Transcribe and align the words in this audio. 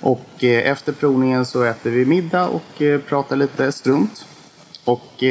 Och 0.02 0.44
efter 0.44 0.92
provningen 0.94 1.45
så 1.45 1.64
äter 1.64 1.89
vi 1.89 2.06
middag 2.06 2.48
och 2.48 2.81
pratar 3.08 3.36
lite 3.36 3.72
strunt. 3.72 4.26
Och 4.86 5.23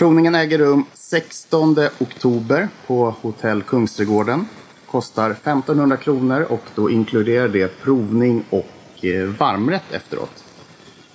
provningen 0.00 0.34
äger 0.34 0.58
rum 0.58 0.84
16 0.94 1.76
oktober 1.98 2.68
på 2.86 3.14
Hotell 3.20 3.62
Kungsträdgården. 3.62 4.46
Kostar 4.86 5.30
1500 5.30 5.96
kronor 5.96 6.42
och 6.42 6.62
då 6.74 6.90
inkluderar 6.90 7.48
det 7.48 7.80
provning 7.82 8.44
och 8.50 9.04
eh, 9.04 9.24
varmrätt 9.24 9.92
efteråt. 9.92 10.44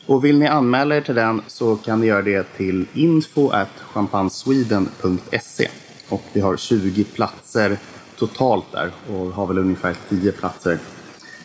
Och 0.05 0.25
vill 0.25 0.39
ni 0.39 0.47
anmäla 0.47 0.95
er 0.95 1.01
till 1.01 1.15
den 1.15 1.41
så 1.47 1.75
kan 1.75 2.01
ni 2.01 2.07
göra 2.07 2.21
det 2.21 2.43
till 2.57 2.85
info 2.93 3.51
champagnesweden.se. 3.93 5.69
Och 6.09 6.23
vi 6.33 6.41
har 6.41 6.57
20 6.57 7.03
platser 7.03 7.77
totalt 8.17 8.71
där 8.71 8.91
och 9.09 9.25
har 9.27 9.47
väl 9.47 9.57
ungefär 9.57 9.95
10 10.09 10.31
platser 10.31 10.79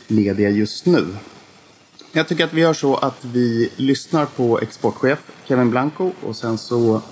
lediga 0.07 0.51
just 0.51 0.87
nu. 0.87 1.07
Jag 2.13 2.29
tycker 2.29 2.45
att 2.45 2.53
vi 2.53 2.61
gör 2.61 2.73
så 2.73 2.97
att 2.97 3.25
vi 3.25 3.71
lyssnar 3.77 4.27
på 4.27 4.61
exportchef 4.61 5.19
Kevin 5.45 5.71
Blanco 5.71 6.11
och 6.27 6.37
sen 6.37 6.59
så 6.59 7.03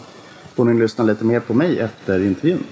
får 0.58 0.64
ni 0.64 0.74
lyssna 0.74 1.04
lite 1.04 1.24
mer 1.24 1.40
på 1.40 1.54
mig 1.54 1.78
efter 1.78 2.26
intervjun. 2.26 2.64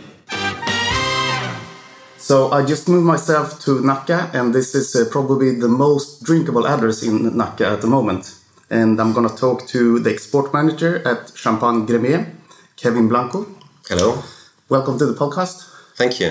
So 2.19 2.61
I 2.61 2.71
just 2.71 2.89
moved 2.89 3.07
myself 3.13 3.65
to 3.65 3.71
Nacka 3.71 4.19
and 4.33 4.55
this 4.55 4.75
is 4.75 4.97
uh, 4.97 5.05
probably 5.13 5.61
the 5.61 5.69
most 5.69 6.27
drinkable 6.27 6.67
address 6.67 7.03
in 7.03 7.31
Nacka 7.31 7.73
at 7.73 7.81
the 7.81 7.87
moment. 7.87 8.35
And 8.71 9.01
I'm 9.01 9.13
going 9.13 9.29
to 9.29 9.37
talk 9.37 9.69
to 9.69 9.99
the 10.03 10.11
export 10.11 10.53
manager 10.53 11.03
at 11.09 11.33
Champagne 11.37 11.87
Gremier, 11.87 12.27
Kevin 12.77 13.09
Blanco. 13.09 13.47
Hello. 13.89 14.23
Welcome 14.69 14.99
to 14.99 15.07
the 15.07 15.15
podcast. 15.15 15.57
Thank 15.97 16.21
you. 16.21 16.31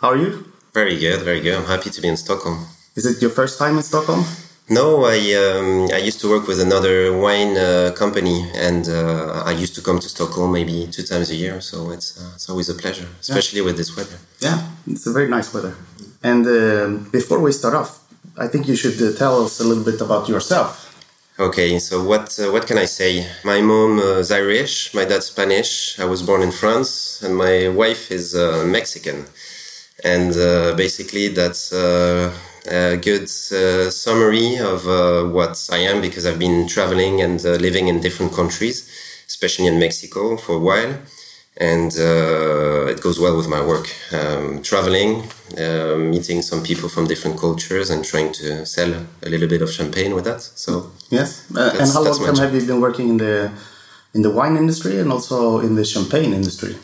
How 0.00 0.08
are 0.08 0.18
you? 0.18 0.30
Very 0.74 0.98
good, 0.98 1.20
very 1.22 1.40
good. 1.40 1.54
I'm 1.54 1.66
happy 1.66 1.90
to 1.90 2.00
be 2.00 2.08
in 2.08 2.16
Stockholm. 2.16 2.66
Is 2.96 3.06
it 3.06 3.22
your 3.22 3.30
first 3.30 3.58
time 3.58 3.76
in 3.76 3.82
Stockholm? 3.82 4.24
No, 4.68 5.04
I 5.04 5.18
um, 5.34 5.88
I 5.92 5.98
used 5.98 6.18
to 6.22 6.28
work 6.28 6.48
with 6.48 6.60
another 6.60 7.16
wine 7.16 7.56
uh, 7.56 7.92
company, 7.94 8.50
and 8.56 8.88
uh, 8.88 9.44
I 9.46 9.52
used 9.52 9.76
to 9.76 9.80
come 9.80 10.00
to 10.00 10.08
Stockholm 10.08 10.50
maybe 10.52 10.88
two 10.90 11.04
times 11.04 11.30
a 11.30 11.36
year. 11.36 11.60
So 11.60 11.92
it's 11.92 12.18
uh, 12.18 12.32
it's 12.34 12.48
always 12.50 12.68
a 12.68 12.74
pleasure, 12.74 13.06
especially 13.20 13.60
yeah. 13.60 13.66
with 13.66 13.76
this 13.76 13.96
weather. 13.96 14.18
Yeah, 14.40 14.66
it's 14.88 15.06
a 15.06 15.12
very 15.12 15.28
nice 15.28 15.54
weather. 15.54 15.76
And 16.24 16.44
uh, 16.44 16.88
before 17.12 17.38
we 17.38 17.52
start 17.52 17.74
off, 17.74 18.00
I 18.36 18.48
think 18.48 18.66
you 18.66 18.74
should 18.74 19.00
uh, 19.00 19.16
tell 19.16 19.44
us 19.44 19.60
a 19.60 19.64
little 19.64 19.84
bit 19.84 20.00
about 20.00 20.28
yourself. 20.28 20.82
Okay, 21.38 21.78
so 21.78 22.02
what 22.02 22.36
uh, 22.40 22.50
what 22.50 22.66
can 22.66 22.76
I 22.76 22.86
say? 22.86 23.24
My 23.44 23.60
mom 23.60 24.00
is 24.00 24.32
Irish, 24.32 24.92
my 24.94 25.04
dad's 25.04 25.26
Spanish. 25.26 25.96
I 26.00 26.06
was 26.06 26.22
born 26.24 26.42
in 26.42 26.50
France, 26.50 27.22
and 27.22 27.36
my 27.36 27.68
wife 27.68 28.10
is 28.10 28.34
Mexican. 28.34 29.26
And 30.02 30.34
basically, 30.76 31.28
that's 31.28 31.72
a 32.68 32.96
good 32.96 33.28
uh, 33.52 33.90
summary 33.90 34.56
of 34.58 34.86
uh, 34.86 35.24
what 35.24 35.68
I 35.72 35.78
am 35.78 36.00
because 36.00 36.26
I've 36.26 36.38
been 36.38 36.66
traveling 36.68 37.20
and 37.20 37.44
uh, 37.44 37.50
living 37.56 37.88
in 37.88 38.00
different 38.00 38.32
countries, 38.32 38.90
especially 39.26 39.66
in 39.66 39.78
Mexico 39.78 40.36
for 40.36 40.56
a 40.56 40.58
while. 40.58 40.98
And 41.58 41.90
it 42.92 43.00
goes 43.00 43.18
well 43.18 43.34
with 43.34 43.48
my 43.48 43.64
work. 43.64 43.88
Um, 44.12 44.62
traveling, 44.62 45.22
meeting 46.10 46.42
some 46.42 46.62
people 46.62 46.90
from 46.90 47.06
different 47.06 47.38
cultures, 47.40 47.88
and 47.88 48.04
trying 48.04 48.32
to 48.32 48.66
sell 48.66 48.92
a 49.22 49.28
little 49.30 49.48
bit 49.48 49.62
of 49.62 49.72
champagne 49.72 50.14
with 50.14 50.24
that. 50.24 50.42
So 50.42 50.92
yes, 51.08 51.48
and 51.56 51.90
how 51.90 52.02
long 52.02 52.18
time 52.26 52.36
have 52.36 52.54
you 52.54 52.66
been 52.66 52.82
working 52.82 53.08
in 53.08 53.16
the 53.16 53.50
in 54.12 54.20
the 54.20 54.30
wine 54.30 54.58
industry 54.58 55.00
and 55.00 55.10
also 55.10 55.60
in 55.60 55.76
the 55.76 55.84
champagne 55.86 56.34
industry? 56.34 56.76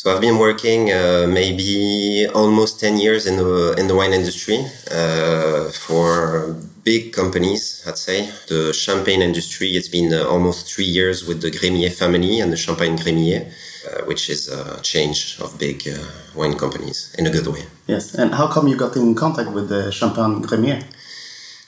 So 0.00 0.10
I've 0.10 0.22
been 0.22 0.38
working 0.38 0.90
uh, 0.90 1.26
maybe 1.28 2.26
almost 2.34 2.80
10 2.80 2.96
years 2.96 3.26
in 3.26 3.36
the, 3.36 3.74
in 3.76 3.86
the 3.86 3.94
wine 3.94 4.14
industry 4.14 4.64
uh, 4.90 5.68
for 5.68 6.56
big 6.84 7.12
companies, 7.12 7.84
I'd 7.86 7.98
say. 7.98 8.30
The 8.48 8.72
champagne 8.72 9.20
industry, 9.20 9.76
it's 9.76 9.88
been 9.88 10.14
uh, 10.14 10.24
almost 10.24 10.72
three 10.72 10.86
years 10.86 11.28
with 11.28 11.42
the 11.42 11.50
Gremillet 11.50 11.92
family 11.92 12.40
and 12.40 12.50
the 12.50 12.56
Champagne 12.56 12.96
Gremillet, 12.96 13.52
uh, 13.52 14.06
which 14.06 14.30
is 14.30 14.48
a 14.48 14.80
change 14.80 15.36
of 15.38 15.58
big 15.58 15.86
uh, 15.86 15.98
wine 16.34 16.56
companies 16.56 17.14
in 17.18 17.26
a 17.26 17.30
good 17.30 17.46
way. 17.46 17.64
Yes, 17.86 18.14
and 18.14 18.34
how 18.34 18.46
come 18.48 18.68
you 18.68 18.76
got 18.76 18.96
in 18.96 19.14
contact 19.14 19.50
with 19.52 19.68
the 19.68 19.92
Champagne 19.92 20.42
Gremillet? 20.42 20.82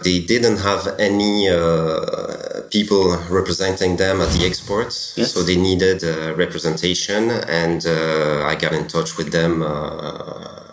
They 0.02 0.20
didn't 0.20 0.58
have 0.58 0.96
any 0.98 1.48
uh, 1.48 2.62
people 2.70 3.16
representing 3.30 3.96
them 3.96 4.20
at 4.20 4.30
the 4.30 4.44
exports, 4.46 5.14
yes. 5.16 5.32
so 5.32 5.42
they 5.42 5.56
needed 5.56 6.02
uh, 6.04 6.34
representation, 6.34 7.30
and 7.30 7.84
uh, 7.86 8.44
I 8.46 8.54
got 8.54 8.72
in 8.72 8.86
touch 8.88 9.16
with 9.16 9.32
them 9.32 9.62
uh, 9.62 10.72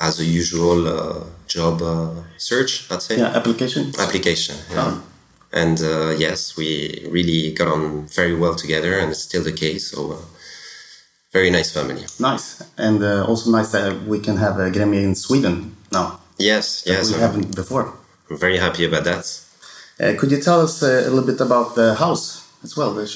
as 0.00 0.20
a 0.20 0.24
usual 0.24 0.86
uh, 0.86 1.24
job 1.46 1.82
uh, 1.82 2.10
search. 2.36 2.90
I'd 2.90 3.02
say. 3.02 3.18
Yeah, 3.18 3.36
application. 3.36 3.92
Application. 3.98 4.56
Yeah. 4.70 4.84
Oh. 4.86 5.02
And 5.52 5.78
yes, 6.18 6.56
we 6.56 7.06
really 7.08 7.52
got 7.52 7.68
on 7.68 8.08
very 8.08 8.34
well 8.34 8.56
together, 8.56 8.98
and 8.98 9.10
it's 9.12 9.22
still 9.22 9.44
the 9.44 9.52
case. 9.52 9.92
So 9.92 10.18
very 11.34 11.50
nice 11.50 11.72
family. 11.72 12.04
Nice, 12.20 12.62
and 12.78 13.02
uh, 13.02 13.26
also 13.26 13.50
nice 13.50 13.72
that 13.72 14.02
we 14.04 14.20
can 14.20 14.36
have 14.36 14.58
a 14.58 14.70
Gremillet 14.70 15.02
in 15.02 15.14
Sweden 15.14 15.76
now. 15.92 16.20
Yes, 16.38 16.84
yes. 16.86 17.12
We 17.12 17.18
haven't 17.20 17.54
before. 17.54 17.92
I'm 18.30 18.38
very 18.38 18.58
happy 18.58 18.84
about 18.84 19.04
that. 19.04 19.44
Uh, 20.00 20.14
could 20.18 20.30
you 20.30 20.40
tell 20.40 20.60
us 20.60 20.82
uh, 20.82 21.04
a 21.06 21.10
little 21.10 21.26
bit 21.26 21.40
about 21.40 21.74
the 21.74 21.94
house 21.94 22.48
as 22.64 22.76
well? 22.76 23.06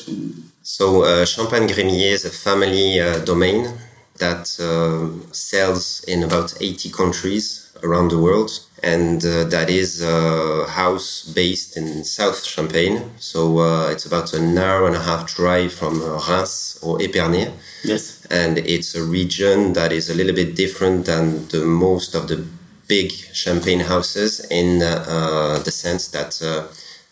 So, 0.63 1.03
uh, 1.03 1.25
Champagne 1.25 1.67
Gremillet 1.67 2.13
is 2.13 2.25
a 2.25 2.31
family 2.31 3.01
uh, 3.01 3.19
domain 3.25 3.73
that 4.19 4.49
uh, 4.61 5.33
sells 5.33 6.05
in 6.05 6.23
about 6.23 6.55
80 6.61 6.91
countries 6.91 7.73
around 7.83 8.11
the 8.11 8.19
world. 8.19 8.51
And 8.81 9.25
uh, 9.25 9.45
that 9.45 9.71
is 9.71 10.03
a 10.03 10.67
house 10.69 11.25
based 11.35 11.77
in 11.77 12.05
South 12.05 12.45
Champagne. 12.45 13.11
So, 13.19 13.89
it's 13.89 14.07
about 14.07 14.33
an 14.35 14.57
hour 14.57 14.87
and 14.87 14.95
a 14.95 15.01
half 15.01 15.35
drive 15.35 15.73
from 15.73 16.01
Reims 16.01 16.79
or 16.81 16.99
Épernay. 16.99 17.53
Yes. 17.83 18.25
And 18.31 18.59
it's 18.59 18.95
a 18.95 19.03
region 19.03 19.73
that 19.73 19.91
is 19.91 20.11
a 20.11 20.15
little 20.15 20.35
bit 20.35 20.55
different 20.55 21.07
than 21.07 21.49
the 21.49 21.65
most 21.65 22.15
of 22.15 22.29
the 22.29 22.47
big 22.89 23.13
champagne 23.13 23.81
houses 23.81 24.41
in 24.51 24.83
uh, 24.83 25.61
the 25.65 25.71
sense 25.71 26.09
that 26.09 26.41
uh, 26.43 26.67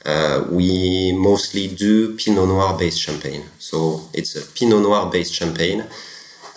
uh, 0.07 0.45
we 0.51 1.13
mostly 1.13 1.69
do 1.69 2.17
Pinot 2.17 2.49
Noir 2.49 2.79
based 2.79 3.01
champagne. 3.01 3.45
So 3.59 4.09
it's 4.13 4.37
a 4.37 4.43
Pinot 4.57 4.83
Noir 4.83 5.11
based 5.11 5.35
champagne 5.35 5.81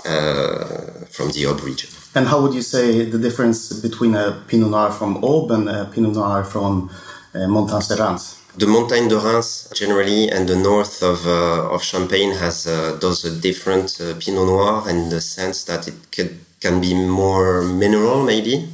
uh, 0.06 1.06
from 1.10 1.32
the 1.32 1.44
Aube 1.44 1.64
region. 1.64 1.90
And 2.16 2.28
how 2.28 2.42
would 2.42 2.54
you 2.54 2.62
say 2.62 3.06
the 3.06 3.20
difference 3.20 3.74
between 3.82 4.16
a 4.16 4.44
Pinot 4.48 4.70
Noir 4.70 4.92
from 4.92 5.22
Aube 5.22 5.52
and 5.52 5.70
a 5.70 5.86
Pinot 5.86 6.14
Noir 6.14 6.44
from 6.44 6.90
uh, 7.34 7.48
Montagne 7.48 7.88
de 7.88 7.96
Reims? 7.96 8.36
The 8.58 8.68
Montagne 8.68 9.08
de 9.08 9.18
Reims 9.18 9.72
generally 9.76 10.30
and 10.30 10.48
the 10.48 10.56
north 10.56 11.04
of, 11.04 11.26
uh, 11.26 11.74
of 11.74 11.84
Champagne 11.84 12.32
has 12.32 12.68
uh, 12.68 12.98
does 13.00 13.26
a 13.26 13.32
different 13.32 14.00
uh, 14.02 14.16
Pinot 14.20 14.48
Noir 14.48 14.90
in 14.90 15.10
the 15.10 15.22
sense 15.22 15.64
that 15.66 15.88
it 15.88 15.96
could, 16.12 16.40
can 16.60 16.82
be 16.82 16.94
more 16.94 17.64
mineral 17.64 18.24
maybe, 18.24 18.68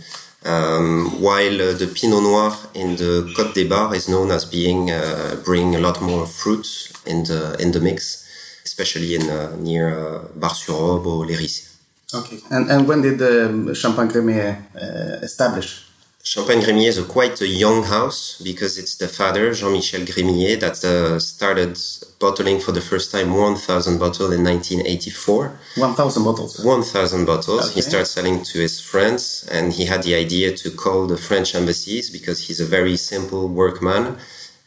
um, 0.46 1.22
while 1.22 1.62
uh, 1.62 1.74
the 1.74 1.88
Pinot 1.88 2.24
Noir 2.24 2.56
in 2.74 2.96
the 2.96 3.34
Côte 3.36 3.54
des 3.54 3.68
Bar 3.68 3.96
is 3.96 4.08
known 4.08 4.32
as 4.32 4.46
being 4.46 4.92
uh, 4.92 5.36
bring 5.44 5.76
a 5.76 5.80
lot 5.80 6.02
more 6.02 6.26
fruit 6.26 6.68
in 7.06 7.24
the 7.24 7.56
in 7.60 7.72
the 7.72 7.80
mix, 7.80 8.26
especially 8.64 9.16
in 9.16 9.30
uh, 9.30 9.56
near 9.58 10.00
uh, 10.00 10.20
Bar-sur-Aube 10.36 11.06
or 11.06 11.26
Riceys. 11.26 11.76
Okay. 12.14 12.40
And, 12.52 12.70
and 12.70 12.88
when 12.88 13.02
did 13.02 13.18
the 13.18 13.74
Champagne 13.76 14.08
Gremillet 14.08 14.58
uh, 14.76 15.26
establish? 15.26 15.85
Champagne 16.28 16.60
Gremillet 16.60 16.88
is 16.88 16.98
a 16.98 17.04
quite 17.04 17.40
a 17.42 17.48
young 17.48 17.84
house 17.84 18.42
because 18.44 18.80
it's 18.80 18.96
the 18.96 19.08
father, 19.08 19.54
Jean-Michel 19.54 20.02
Gremillet, 20.02 20.60
that 20.60 20.84
uh, 20.84 21.20
started 21.20 21.78
bottling 22.20 22.60
for 22.60 22.72
the 22.72 22.82
first 22.82 23.12
time 23.12 23.36
1,000 23.36 24.00
bottles 24.00 24.34
in 24.34 24.44
1984. 24.44 25.52
1,000 25.78 26.24
bottles. 26.24 26.66
1,000 26.66 27.26
bottles. 27.26 27.66
He 27.76 27.80
Okay. 27.80 27.90
started 27.90 28.08
selling 28.08 28.42
to 28.42 28.58
his 28.60 28.82
friends 28.82 29.48
and 29.52 29.72
he 29.74 29.86
had 29.86 30.02
the 30.02 30.16
idea 30.16 30.52
to 30.58 30.72
call 30.72 31.06
the 31.06 31.16
French 31.18 31.54
embassies 31.54 32.10
because 32.10 32.48
he's 32.48 32.60
a 32.60 32.66
very 32.66 32.98
simple 32.98 33.48
workman. 33.48 34.18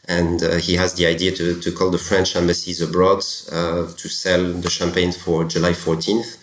And 0.07 0.41
uh, 0.41 0.55
he 0.59 0.75
has 0.77 0.93
the 0.93 1.05
idea 1.07 1.31
to, 1.33 1.59
to 1.59 1.71
call 1.73 1.91
the 1.91 1.97
French 1.99 2.37
embassies 2.37 2.81
abroad 2.81 3.19
uh, 3.51 3.85
to 3.95 4.07
sell 4.07 4.53
the 4.53 4.69
champagne 4.69 5.11
for 5.11 5.43
July 5.43 5.73
14th. 5.73 6.37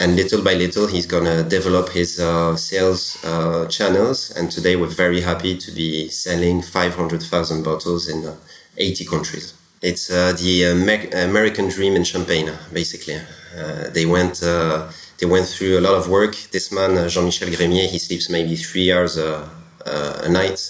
And 0.00 0.16
little 0.16 0.42
by 0.42 0.54
little, 0.54 0.86
he's 0.86 1.04
gonna 1.04 1.42
develop 1.42 1.90
his 1.90 2.18
uh, 2.18 2.56
sales 2.56 3.22
uh, 3.22 3.66
channels. 3.66 4.30
And 4.30 4.50
today, 4.50 4.74
we're 4.74 4.86
very 4.86 5.20
happy 5.20 5.58
to 5.58 5.70
be 5.70 6.08
selling 6.08 6.62
500,000 6.62 7.62
bottles 7.62 8.08
in 8.08 8.24
uh, 8.24 8.34
80 8.78 9.04
countries. 9.04 9.52
It's 9.82 10.10
uh, 10.10 10.32
the 10.32 10.64
Amer- 10.64 11.10
American 11.28 11.68
dream 11.68 11.96
in 11.96 12.04
Champagne, 12.04 12.50
basically. 12.72 13.20
Uh, 13.54 13.90
they 13.90 14.06
went 14.06 14.42
uh, 14.42 14.88
they 15.18 15.26
went 15.26 15.46
through 15.46 15.78
a 15.78 15.82
lot 15.82 15.94
of 15.94 16.08
work. 16.08 16.34
This 16.50 16.72
man, 16.72 16.96
uh, 16.96 17.06
Jean-Michel 17.08 17.48
Gremillet, 17.50 17.90
he 17.90 17.98
sleeps 17.98 18.30
maybe 18.30 18.56
three 18.56 18.90
hours 18.90 19.18
uh, 19.18 19.46
uh, 19.84 20.20
a 20.22 20.28
night. 20.30 20.60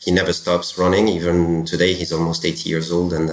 He 0.00 0.10
never 0.10 0.32
stops 0.32 0.76
running. 0.78 1.06
Even 1.06 1.64
today, 1.64 1.94
he's 1.94 2.12
almost 2.12 2.44
80 2.44 2.68
years 2.68 2.90
old, 2.90 3.12
and 3.12 3.32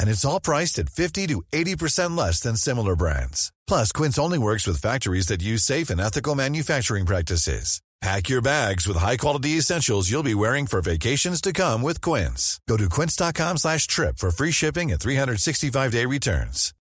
And 0.00 0.10
it's 0.10 0.24
all 0.24 0.40
priced 0.40 0.78
at 0.78 0.88
50 0.90 1.26
to 1.28 1.42
80% 1.52 2.16
less 2.16 2.40
than 2.40 2.56
similar 2.56 2.96
brands. 2.96 3.52
Plus, 3.66 3.92
Quince 3.92 4.18
only 4.18 4.38
works 4.38 4.66
with 4.66 4.80
factories 4.80 5.26
that 5.26 5.42
use 5.42 5.62
safe 5.62 5.90
and 5.90 6.00
ethical 6.00 6.34
manufacturing 6.34 7.06
practices. 7.06 7.80
Pack 8.02 8.28
your 8.28 8.42
bags 8.42 8.86
with 8.86 8.98
high-quality 8.98 9.50
essentials 9.56 10.10
you'll 10.10 10.22
be 10.22 10.34
wearing 10.34 10.66
for 10.66 10.82
vacations 10.82 11.40
to 11.40 11.52
come 11.52 11.80
with 11.80 12.00
Quince. 12.02 12.60
Go 12.68 12.76
to 12.76 12.90
quince.com 12.90 13.56
slash 13.56 13.86
trip 13.86 14.18
for 14.18 14.30
free 14.30 14.50
shipping 14.50 14.92
and 14.92 15.00
365-day 15.00 16.04
returns. 16.04 16.74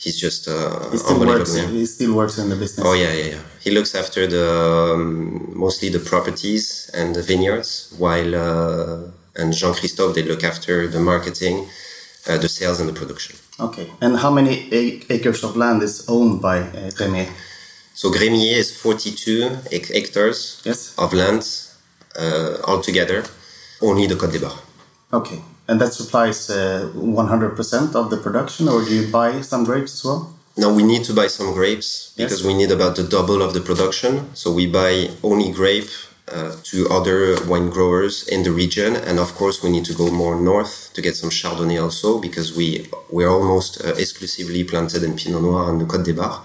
he's 0.00 0.18
just 0.20 0.48
uh, 0.48 0.90
He 0.90 0.98
still, 0.98 1.24
works, 1.26 1.56
yeah. 1.56 1.66
he 1.68 1.86
still 1.86 2.14
works 2.16 2.38
in 2.38 2.48
the 2.48 2.56
business. 2.56 2.84
Oh 2.86 2.94
yeah, 2.94 3.12
yeah, 3.12 3.24
yeah. 3.34 3.40
He 3.60 3.70
looks 3.70 3.94
after 3.94 4.26
the 4.26 4.94
um, 4.94 5.52
mostly 5.56 5.88
the 5.88 6.00
properties 6.00 6.90
and 6.94 7.14
the 7.14 7.22
vineyards, 7.22 7.94
while 7.98 8.34
uh, 8.34 9.10
and 9.38 9.52
Jean 9.54 9.74
Christophe 9.74 10.14
they 10.14 10.22
look 10.22 10.42
after 10.44 10.86
the 10.88 11.00
marketing, 11.00 11.66
uh, 12.28 12.36
the 12.38 12.48
sales, 12.48 12.80
and 12.80 12.88
the 12.88 12.92
production. 12.92 13.36
Okay. 13.60 13.86
And 14.00 14.16
how 14.18 14.30
many 14.30 14.68
acres 15.10 15.42
of 15.44 15.56
land 15.56 15.82
is 15.82 16.04
owned 16.08 16.40
by 16.40 16.58
uh, 16.60 16.90
Gremillet? 16.98 17.30
So 17.94 18.10
Gremillet 18.10 18.56
is 18.56 18.76
42 18.76 19.48
hectares 19.70 20.62
Yes. 20.64 20.94
of 20.98 21.12
land 21.12 21.42
uh, 22.18 22.56
altogether, 22.64 23.24
only 23.80 24.06
the 24.06 24.14
Côte 24.14 24.32
des 24.32 24.38
Bar. 24.40 24.54
Okay. 25.12 25.40
And 25.68 25.80
that 25.80 25.92
supplies 25.92 26.48
uh, 26.50 26.90
100% 26.94 27.94
of 27.94 28.10
the 28.10 28.16
production, 28.16 28.68
or 28.68 28.84
do 28.84 28.94
you 28.94 29.10
buy 29.10 29.40
some 29.42 29.64
grapes 29.64 29.92
as 29.94 30.04
well? 30.04 30.32
Now 30.56 30.72
we 30.72 30.82
need 30.82 31.04
to 31.04 31.12
buy 31.14 31.28
some 31.28 31.52
grapes 31.52 32.12
because 32.16 32.40
Yes. 32.40 32.46
we 32.46 32.54
need 32.54 32.70
about 32.72 32.96
the 32.96 33.02
double 33.04 33.42
of 33.42 33.52
the 33.52 33.60
production. 33.60 34.30
So 34.34 34.50
we 34.52 34.66
buy 34.66 35.10
only 35.22 35.52
grape 35.52 35.90
uh, 36.32 36.56
to 36.64 36.88
other 36.90 37.36
wine 37.46 37.70
growers 37.70 38.26
in 38.28 38.42
the 38.42 38.50
region, 38.52 38.96
and 38.96 39.18
of 39.18 39.34
course 39.34 39.62
we 39.62 39.70
need 39.70 39.84
to 39.86 39.94
go 39.94 40.10
more 40.10 40.36
north 40.40 40.90
to 40.94 41.00
get 41.02 41.16
some 41.16 41.30
Chardonnay 41.30 41.82
also 41.82 42.18
because 42.20 42.54
we 42.56 42.86
we're 43.10 43.30
almost 43.30 43.80
uh, 43.84 43.94
exclusively 43.96 44.64
planted 44.64 45.02
in 45.02 45.14
Pinot 45.16 45.42
Noir 45.42 45.64
on 45.70 45.78
the 45.78 45.84
Côte 45.84 46.04
des 46.04 46.12
Bar. 46.14 46.42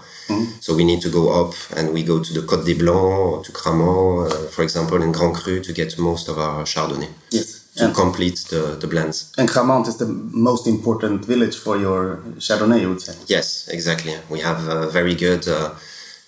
So 0.60 0.74
we 0.74 0.84
need 0.84 1.02
to 1.02 1.10
go 1.10 1.24
up 1.42 1.54
and 1.76 1.92
we 1.92 2.02
go 2.02 2.18
to 2.18 2.32
the 2.32 2.40
Côte 2.40 2.64
des 2.64 2.74
Blancs, 2.74 3.46
to 3.46 3.52
Cramant, 3.52 4.32
uh, 4.32 4.46
for 4.48 4.62
example, 4.62 5.02
in 5.02 5.12
Grand 5.12 5.34
Cru 5.36 5.60
to 5.60 5.72
get 5.72 5.98
most 5.98 6.28
of 6.28 6.38
our 6.38 6.64
Chardonnay 6.64 7.08
Yes. 7.30 7.60
to 7.76 7.84
And, 7.84 7.94
complete 7.94 8.36
the, 8.48 8.78
the 8.80 8.86
blends. 8.86 9.32
and 9.36 9.46
Cramant 9.50 9.86
is 9.86 9.96
the 9.98 10.06
most 10.06 10.66
important 10.66 11.26
village 11.26 11.54
for 11.58 11.76
your 11.76 12.22
Chardonnay, 12.38 12.80
you 12.80 12.88
would 12.88 13.02
say. 13.02 13.14
Yes, 13.26 13.68
exactly. 13.68 14.14
We 14.30 14.40
have 14.40 14.66
uh, 14.66 14.88
very 14.88 15.14
good 15.14 15.46
uh, 15.46 15.72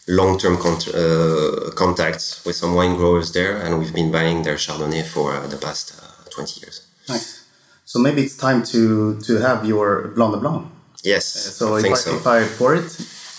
long-term 0.09 0.57
con- 0.59 0.95
uh, 0.95 1.71
contacts 1.75 2.45
with 2.45 2.57
some 2.57 2.75
wine 2.75 2.97
growers 2.97 3.33
there, 3.33 3.57
and 3.57 3.79
we've 3.79 3.95
been 3.95 4.11
buying 4.13 4.43
their 4.43 4.57
Chardonnay 4.57 5.05
for 5.05 5.35
uh, 5.35 5.47
the 5.47 5.57
past 5.57 6.01
uh, 6.01 6.31
20 6.31 6.61
years. 6.61 6.87
Nice. 7.09 7.45
So 7.85 7.99
maybe 8.01 8.23
it's 8.23 8.37
time 8.37 8.63
to, 8.65 9.19
to 9.21 9.39
have 9.39 9.65
your 9.67 10.09
Blanc 10.15 10.33
de 10.35 10.39
Blanc. 10.41 10.67
Yes, 11.05 11.25
So, 11.25 11.77
I 11.77 11.79
if, 11.79 11.85
I, 11.85 11.95
so. 11.95 12.17
if 12.17 12.27
I 12.27 12.45
pour 12.59 12.75
it, 12.75 12.91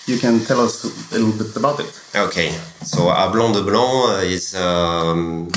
you 0.06 0.18
can 0.18 0.40
tell 0.46 0.62
us 0.62 0.84
a 1.12 1.18
little 1.20 1.34
bit 1.38 1.56
about 1.58 1.80
it. 1.82 1.92
Okay, 2.16 2.52
so 2.82 3.10
our 3.10 3.30
Blanc 3.32 3.54
de 3.56 3.62
Blanc 3.62 4.10
uh, 4.10 4.24
is 4.24 4.56
um, 4.56 5.50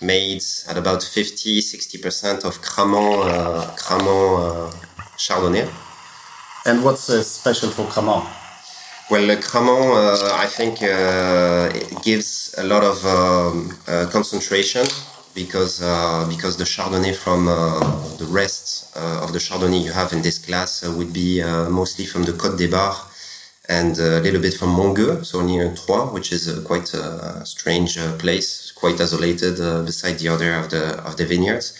made 0.00 0.42
at 0.68 0.78
about 0.78 1.00
50-60% 1.00 2.44
of 2.44 2.62
Cramant, 2.62 3.22
uh, 3.24 3.74
Cramant 3.76 4.40
uh, 4.40 4.70
Chardonnay. 5.18 5.68
And 6.64 6.82
what's 6.84 7.10
uh, 7.10 7.22
special 7.22 7.70
for 7.70 7.86
Cramant? 7.86 8.24
Well, 9.10 9.30
uh, 9.30 9.40
Cramant, 9.40 9.96
uh, 9.96 10.34
I 10.34 10.44
think, 10.44 10.82
uh, 10.82 11.70
gives 12.02 12.54
a 12.58 12.62
lot 12.64 12.84
of 12.84 13.06
um, 13.06 13.74
uh, 13.88 14.06
concentration 14.12 14.84
because 15.34 15.80
uh, 15.80 16.26
because 16.28 16.58
the 16.58 16.64
Chardonnay 16.64 17.16
from 17.16 17.48
uh, 17.48 17.80
the 18.18 18.26
rest 18.26 18.94
uh, 18.94 19.24
of 19.24 19.32
the 19.32 19.38
Chardonnay 19.38 19.82
you 19.82 19.92
have 19.92 20.12
in 20.12 20.20
this 20.20 20.38
class 20.38 20.86
would 20.86 21.14
be 21.14 21.42
mostly 21.70 22.04
from 22.04 22.24
the 22.24 22.32
Côte 22.32 22.58
des 22.58 22.68
Bar 22.68 22.94
and 23.70 23.98
a 23.98 24.20
little 24.20 24.42
bit 24.42 24.52
from 24.52 24.70
Montgueux, 24.76 25.24
so 25.24 25.40
near 25.40 25.74
Troyes, 25.74 26.12
which 26.12 26.30
is 26.30 26.60
quite 26.66 26.92
a 26.92 27.46
strange 27.46 27.96
place, 28.18 28.72
quite 28.72 29.00
isolated 29.00 29.56
beside 29.86 30.18
the 30.18 30.28
other 30.28 30.52
of 30.54 30.68
the 30.68 30.84
of 31.08 31.16
the 31.16 31.24
vineyards. 31.24 31.72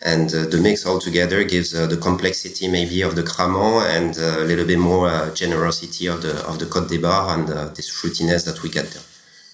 And 0.00 0.32
uh, 0.32 0.46
the 0.46 0.58
mix 0.58 0.86
altogether 0.86 1.42
gives 1.42 1.74
uh, 1.74 1.86
the 1.86 1.96
complexity 1.96 2.68
maybe 2.68 3.02
of 3.02 3.16
the 3.16 3.24
Cramant 3.24 3.86
and 3.88 4.16
uh, 4.16 4.42
a 4.42 4.44
little 4.44 4.64
bit 4.64 4.78
more 4.78 5.08
uh, 5.08 5.34
generosity 5.34 6.06
of 6.06 6.22
the 6.22 6.34
of 6.46 6.58
the 6.58 6.66
Côte 6.66 6.88
des 6.88 6.98
Bar 6.98 7.34
and 7.34 7.50
uh, 7.50 7.68
this 7.74 7.90
fruitiness 7.90 8.44
that 8.44 8.62
we 8.62 8.68
get 8.70 8.86
there. 8.92 9.02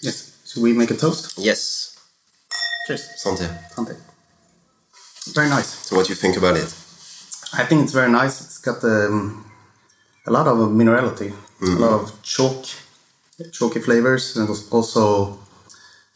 Yes. 0.02 0.36
So 0.44 0.60
we 0.60 0.74
make 0.74 0.90
a 0.90 0.96
toast? 0.96 1.38
Yes, 1.38 1.94
Cheers. 2.86 3.08
Santé. 3.16 3.48
Santé. 3.74 3.96
Very 5.34 5.48
nice. 5.48 5.68
So 5.86 5.96
what 5.96 6.06
do 6.06 6.10
you 6.12 6.16
think 6.16 6.36
about 6.36 6.56
it? 6.56 6.70
I 7.54 7.64
think 7.64 7.82
it's 7.82 7.92
very 7.92 8.10
nice. 8.10 8.42
It's 8.42 8.58
got 8.58 8.84
um, 8.84 9.50
a 10.26 10.30
lot 10.30 10.46
of 10.46 10.58
minerality, 10.70 11.32
a 11.62 11.66
lot 11.66 11.92
of 11.92 12.22
chalk, 12.22 12.66
chalky 13.52 13.80
flavors, 13.80 14.36
and 14.36 14.48
also 14.70 15.38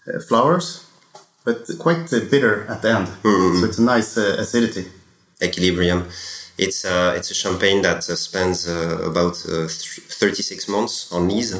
uh, 0.07 0.21
flowers, 0.29 0.85
but 1.49 1.79
quite 1.79 2.11
bitter 2.31 2.67
at 2.69 2.83
the 2.83 2.91
end. 2.99 3.09
So 3.59 3.65
it's 3.69 3.79
a 3.79 3.83
nice 3.83 4.19
uh, 4.19 4.37
acidity. 4.39 4.85
Equilibrium. 5.43 6.01
It's 6.59 6.85
uh, 6.85 7.15
it's 7.17 7.31
a 7.31 7.35
champagne 7.35 7.81
that 7.83 7.99
uh, 8.11 8.17
spends 8.17 8.69
uh, 8.69 9.11
about 9.11 9.37
uh, 9.47 9.69
th- 9.69 10.01
36 10.11 10.69
months 10.69 11.13
on 11.13 11.29
lees. 11.29 11.55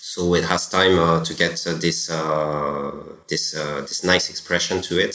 So 0.00 0.34
it 0.34 0.44
has 0.44 0.68
time 0.68 0.98
uh, 0.98 1.24
to 1.24 1.34
get 1.34 1.66
uh, 1.66 1.74
this 1.74 2.08
uh, 2.10 2.92
this 3.28 3.54
uh, 3.54 3.80
this 3.88 4.04
nice 4.04 4.30
expression 4.30 4.80
to 4.82 4.94
it, 5.06 5.14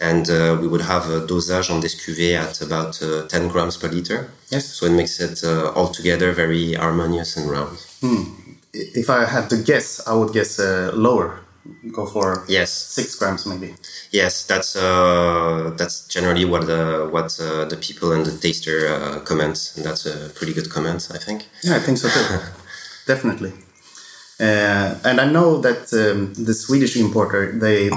and 0.00 0.30
uh, 0.30 0.56
we 0.60 0.66
would 0.68 0.82
have 0.82 1.10
a 1.10 1.26
dosage 1.26 1.70
on 1.70 1.80
this 1.80 1.94
cuvée 1.94 2.34
at 2.38 2.60
about 2.62 3.02
uh, 3.02 3.26
10 3.28 3.48
grams 3.48 3.76
per 3.76 3.88
liter. 3.88 4.30
Yes. 4.50 4.64
So 4.76 4.86
it 4.86 4.92
makes 4.92 5.20
it 5.20 5.44
uh, 5.44 5.72
altogether 5.74 6.32
very 6.32 6.74
harmonious 6.74 7.36
and 7.36 7.50
round. 7.50 7.76
If 8.72 9.08
I 9.10 9.24
had 9.24 9.50
to 9.50 9.56
guess, 9.56 10.00
I 10.06 10.14
would 10.14 10.32
guess 10.32 10.58
uh, 10.58 10.90
lower. 10.94 11.43
Go 11.92 12.04
for 12.06 12.44
Yes. 12.48 12.70
six 12.70 13.14
grams 13.14 13.46
maybe. 13.46 13.74
Yes, 14.10 14.44
that's 14.44 14.76
uh, 14.76 15.72
that's 15.76 16.06
generally 16.08 16.44
what 16.44 16.66
the 16.66 17.08
what 17.10 17.38
uh, 17.40 17.64
the 17.64 17.76
people 17.76 18.12
and 18.12 18.24
the 18.26 18.36
taster 18.36 18.86
uh, 18.88 19.20
comment, 19.20 19.72
and 19.76 19.84
that's 19.84 20.04
a 20.06 20.28
pretty 20.34 20.52
good 20.52 20.68
comment, 20.70 21.08
I 21.14 21.18
think. 21.18 21.46
Yeah, 21.62 21.76
I 21.76 21.80
think 21.80 21.98
so 21.98 22.08
too. 22.08 22.38
Definitely. 23.06 23.52
Uh, 24.40 24.94
and 25.04 25.20
I 25.20 25.24
know 25.30 25.60
that 25.60 25.92
um, 25.92 26.34
the 26.34 26.52
Swedish 26.54 26.96
importer 26.96 27.52
they 27.58 27.88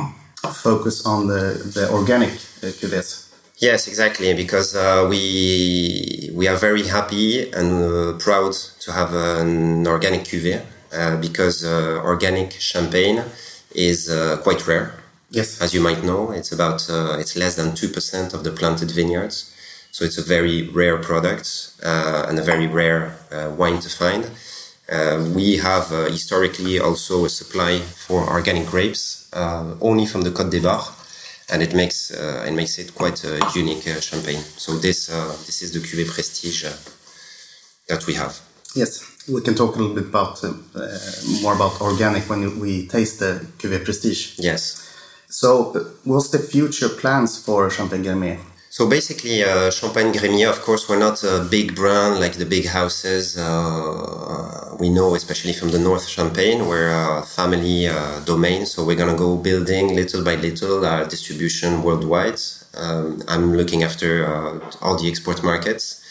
focus 0.54 1.06
on 1.06 1.28
the 1.28 1.60
the 1.76 1.90
organic 1.92 2.30
uh, 2.64 2.72
cuvées. 2.80 3.26
Yes, 3.60 3.88
exactly, 3.88 4.34
because 4.34 4.76
uh, 4.76 5.06
we 5.10 6.30
we 6.34 6.48
are 6.48 6.56
very 6.58 6.84
happy 6.88 7.52
and 7.52 7.72
uh, 7.84 8.14
proud 8.18 8.54
to 8.82 8.92
have 8.92 9.14
an 9.14 9.86
organic 9.88 10.24
cuvée 10.26 10.62
uh, 10.94 11.18
because 11.18 11.66
uh, 11.66 12.00
organic 12.04 12.52
champagne 12.60 13.24
is 13.72 14.10
uh, 14.10 14.38
quite 14.44 14.66
rare. 14.68 14.94
Yes. 15.30 15.62
As 15.62 15.74
you 15.74 15.82
might 15.82 16.04
know, 16.04 16.32
it's 16.32 16.52
about 16.52 16.90
uh, 16.90 17.18
it's 17.20 17.36
less 17.36 17.56
than 17.56 17.76
two 17.76 17.90
percent 17.90 18.34
of 18.34 18.44
the 18.44 18.52
planted 18.52 18.92
vineyards, 18.92 19.54
so 19.92 20.06
it's 20.06 20.18
a 20.18 20.24
very 20.24 20.70
rare 20.70 20.98
product 20.98 21.74
uh, 21.84 22.26
and 22.30 22.40
a 22.40 22.44
very 22.44 22.68
rare 22.68 23.18
uh, 23.32 23.50
wine 23.58 23.80
to 23.80 23.90
find. 23.90 24.30
Uh, 24.90 25.30
we 25.36 25.58
have 25.58 25.92
uh, 25.92 26.06
historically 26.06 26.80
also 26.80 27.26
a 27.26 27.30
supply 27.30 27.80
for 27.80 28.24
organic 28.30 28.66
grapes 28.68 29.30
uh, 29.34 29.76
only 29.82 30.06
from 30.06 30.22
the 30.22 30.32
Côte 30.32 30.50
d'Ivoire, 30.50 30.94
and 31.52 31.62
it 31.62 31.74
makes 31.74 32.10
uh, 32.12 32.46
it 32.48 32.54
makes 32.54 32.80
it 32.80 32.96
quite 32.96 33.22
a 33.26 33.38
unique 33.54 33.86
uh, 33.86 34.00
champagne. 34.00 34.42
So 34.56 34.78
this 34.78 35.10
uh, 35.10 35.36
this 35.46 35.62
is 35.62 35.74
the 35.74 35.80
cuvée 35.80 36.08
prestige 36.08 36.64
that 37.90 38.06
we 38.08 38.14
have. 38.14 38.40
Yes. 38.76 39.17
We 39.28 39.42
can 39.42 39.56
talk 39.56 39.76
a 39.76 39.80
little 39.80 39.96
bit 39.96 40.06
about 40.06 40.44
uh, 40.44 40.54
uh, 40.76 41.00
more 41.42 41.54
about 41.54 41.82
organic 41.82 42.30
when 42.30 42.60
we 42.60 42.88
taste 42.88 43.20
the 43.20 43.46
Cuvée 43.58 43.84
Prestige. 43.84 44.40
Yes. 44.40 44.62
So, 45.28 45.74
uh, 45.74 45.80
what's 46.06 46.30
the 46.30 46.40
future 46.40 46.90
plans 46.90 47.38
for 47.38 47.70
Champagne 47.70 48.04
Gourmet? 48.04 48.40
So 48.70 48.88
basically, 48.88 49.44
uh, 49.44 49.72
Champagne 49.72 50.14
Gremillet, 50.14 50.50
of 50.50 50.62
course, 50.62 50.88
we're 50.88 51.00
not 51.00 51.24
a 51.24 51.48
big 51.50 51.76
brand 51.76 52.20
like 52.20 52.34
the 52.34 52.46
big 52.46 52.68
houses 52.68 53.36
uh, 53.38 54.76
we 54.80 54.90
know, 54.90 55.16
especially 55.16 55.54
from 55.54 55.70
the 55.72 55.80
North 55.80 56.08
Champagne. 56.08 56.68
We're 56.68 56.90
a 56.90 57.24
family 57.24 57.88
uh, 57.88 58.20
domain, 58.20 58.66
so 58.66 58.86
we're 58.86 58.98
gonna 58.98 59.16
go 59.18 59.38
building 59.38 59.96
little 59.96 60.24
by 60.24 60.36
little 60.36 60.86
our 60.86 61.06
distribution 61.06 61.82
worldwide. 61.82 62.40
Um, 62.76 63.24
I'm 63.28 63.56
looking 63.58 63.84
after 63.84 64.28
uh, 64.28 64.60
all 64.82 64.96
the 64.96 65.10
export 65.10 65.44
markets. 65.44 66.04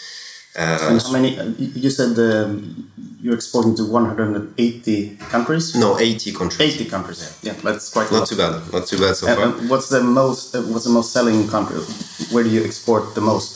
Uh, 0.57 0.89
And 0.89 1.03
how 1.03 1.13
many? 1.13 1.39
uh, 1.39 1.45
you 1.59 1.91
said 1.91 2.19
um, 2.19 2.91
you're 3.23 3.35
exporting 3.35 3.75
to 3.77 3.85
180 3.85 5.17
countries. 5.31 5.75
no, 5.75 5.99
80 5.99 6.33
countries. 6.33 6.61
80 6.81 6.85
countries. 6.91 7.39
Yeah, 7.43 7.53
that's 7.63 7.91
quite 7.91 8.11
a 8.11 8.15
Not 8.15 8.27
too 8.29 8.37
bad. 8.37 8.73
Not 8.73 8.87
too 8.87 8.99
bad 8.99 9.17
so 9.17 9.27
And, 9.27 9.37
far. 9.37 9.47
uh, 9.49 9.69
what's 9.69 9.89
the 9.89 10.03
most? 10.03 10.55
Uh, 10.55 10.63
what's 10.63 10.85
the 10.85 10.91
most 10.99 11.13
selling 11.13 11.47
country? 11.49 11.81
Where 12.33 12.45
do 12.45 12.51
you 12.51 12.65
export 12.65 13.15
the 13.15 13.21
most? 13.21 13.53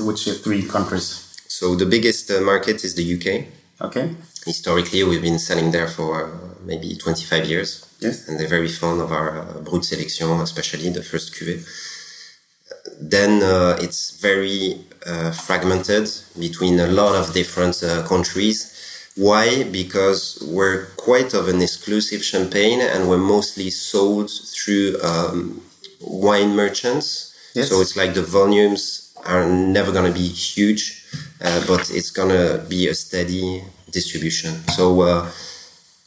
Which 0.00 0.22
three 0.44 0.62
countries? 0.62 1.06
So 1.48 1.74
the 1.76 1.86
biggest 1.86 2.30
uh, 2.30 2.40
market 2.40 2.84
is 2.84 2.94
the 2.94 3.06
UK. 3.16 3.26
Okay. 3.86 4.14
Historically, 4.46 5.02
we've 5.04 5.22
been 5.22 5.38
selling 5.38 5.70
there 5.72 5.88
for 5.88 6.10
uh, 6.24 6.28
maybe 6.64 6.96
25 6.96 7.46
years. 7.46 7.84
Yes. 8.00 8.26
And 8.28 8.38
they're 8.38 8.48
very 8.58 8.68
fond 8.68 9.00
of 9.00 9.12
our 9.12 9.28
uh, 9.40 9.60
Brut 9.60 9.82
Sélection, 9.82 10.40
especially 10.42 10.88
the 10.90 11.02
first 11.02 11.34
cuvée. 11.34 11.60
Then 13.00 13.42
uh, 13.42 13.76
it's 13.80 14.12
very 14.20 14.78
fragmented 15.32 16.08
between 16.38 16.78
a 16.80 16.86
lot 16.86 17.14
of 17.14 17.32
different 17.32 17.82
uh, 17.82 18.06
countries. 18.06 18.76
Why? 19.16 19.64
Because 19.64 20.42
we're 20.46 20.86
quite 20.96 21.34
of 21.34 21.48
an 21.48 21.60
exclusive 21.60 22.24
champagne 22.24 22.80
and 22.80 23.08
we're 23.08 23.18
mostly 23.18 23.70
sold 23.70 24.30
through 24.30 24.96
um, 25.02 25.62
wine 26.00 26.54
merchants. 26.54 27.34
Yes. 27.54 27.68
So 27.68 27.80
it's 27.80 27.96
like 27.96 28.14
the 28.14 28.22
volumes 28.22 29.12
are 29.26 29.46
never 29.46 29.92
going 29.92 30.10
to 30.10 30.18
be 30.18 30.28
huge, 30.28 31.04
uh, 31.42 31.64
but 31.66 31.90
it's 31.90 32.10
going 32.10 32.30
to 32.30 32.64
be 32.68 32.88
a 32.88 32.94
steady 32.94 33.62
distribution. 33.90 34.54
So 34.68 35.00
uh, 35.02 35.30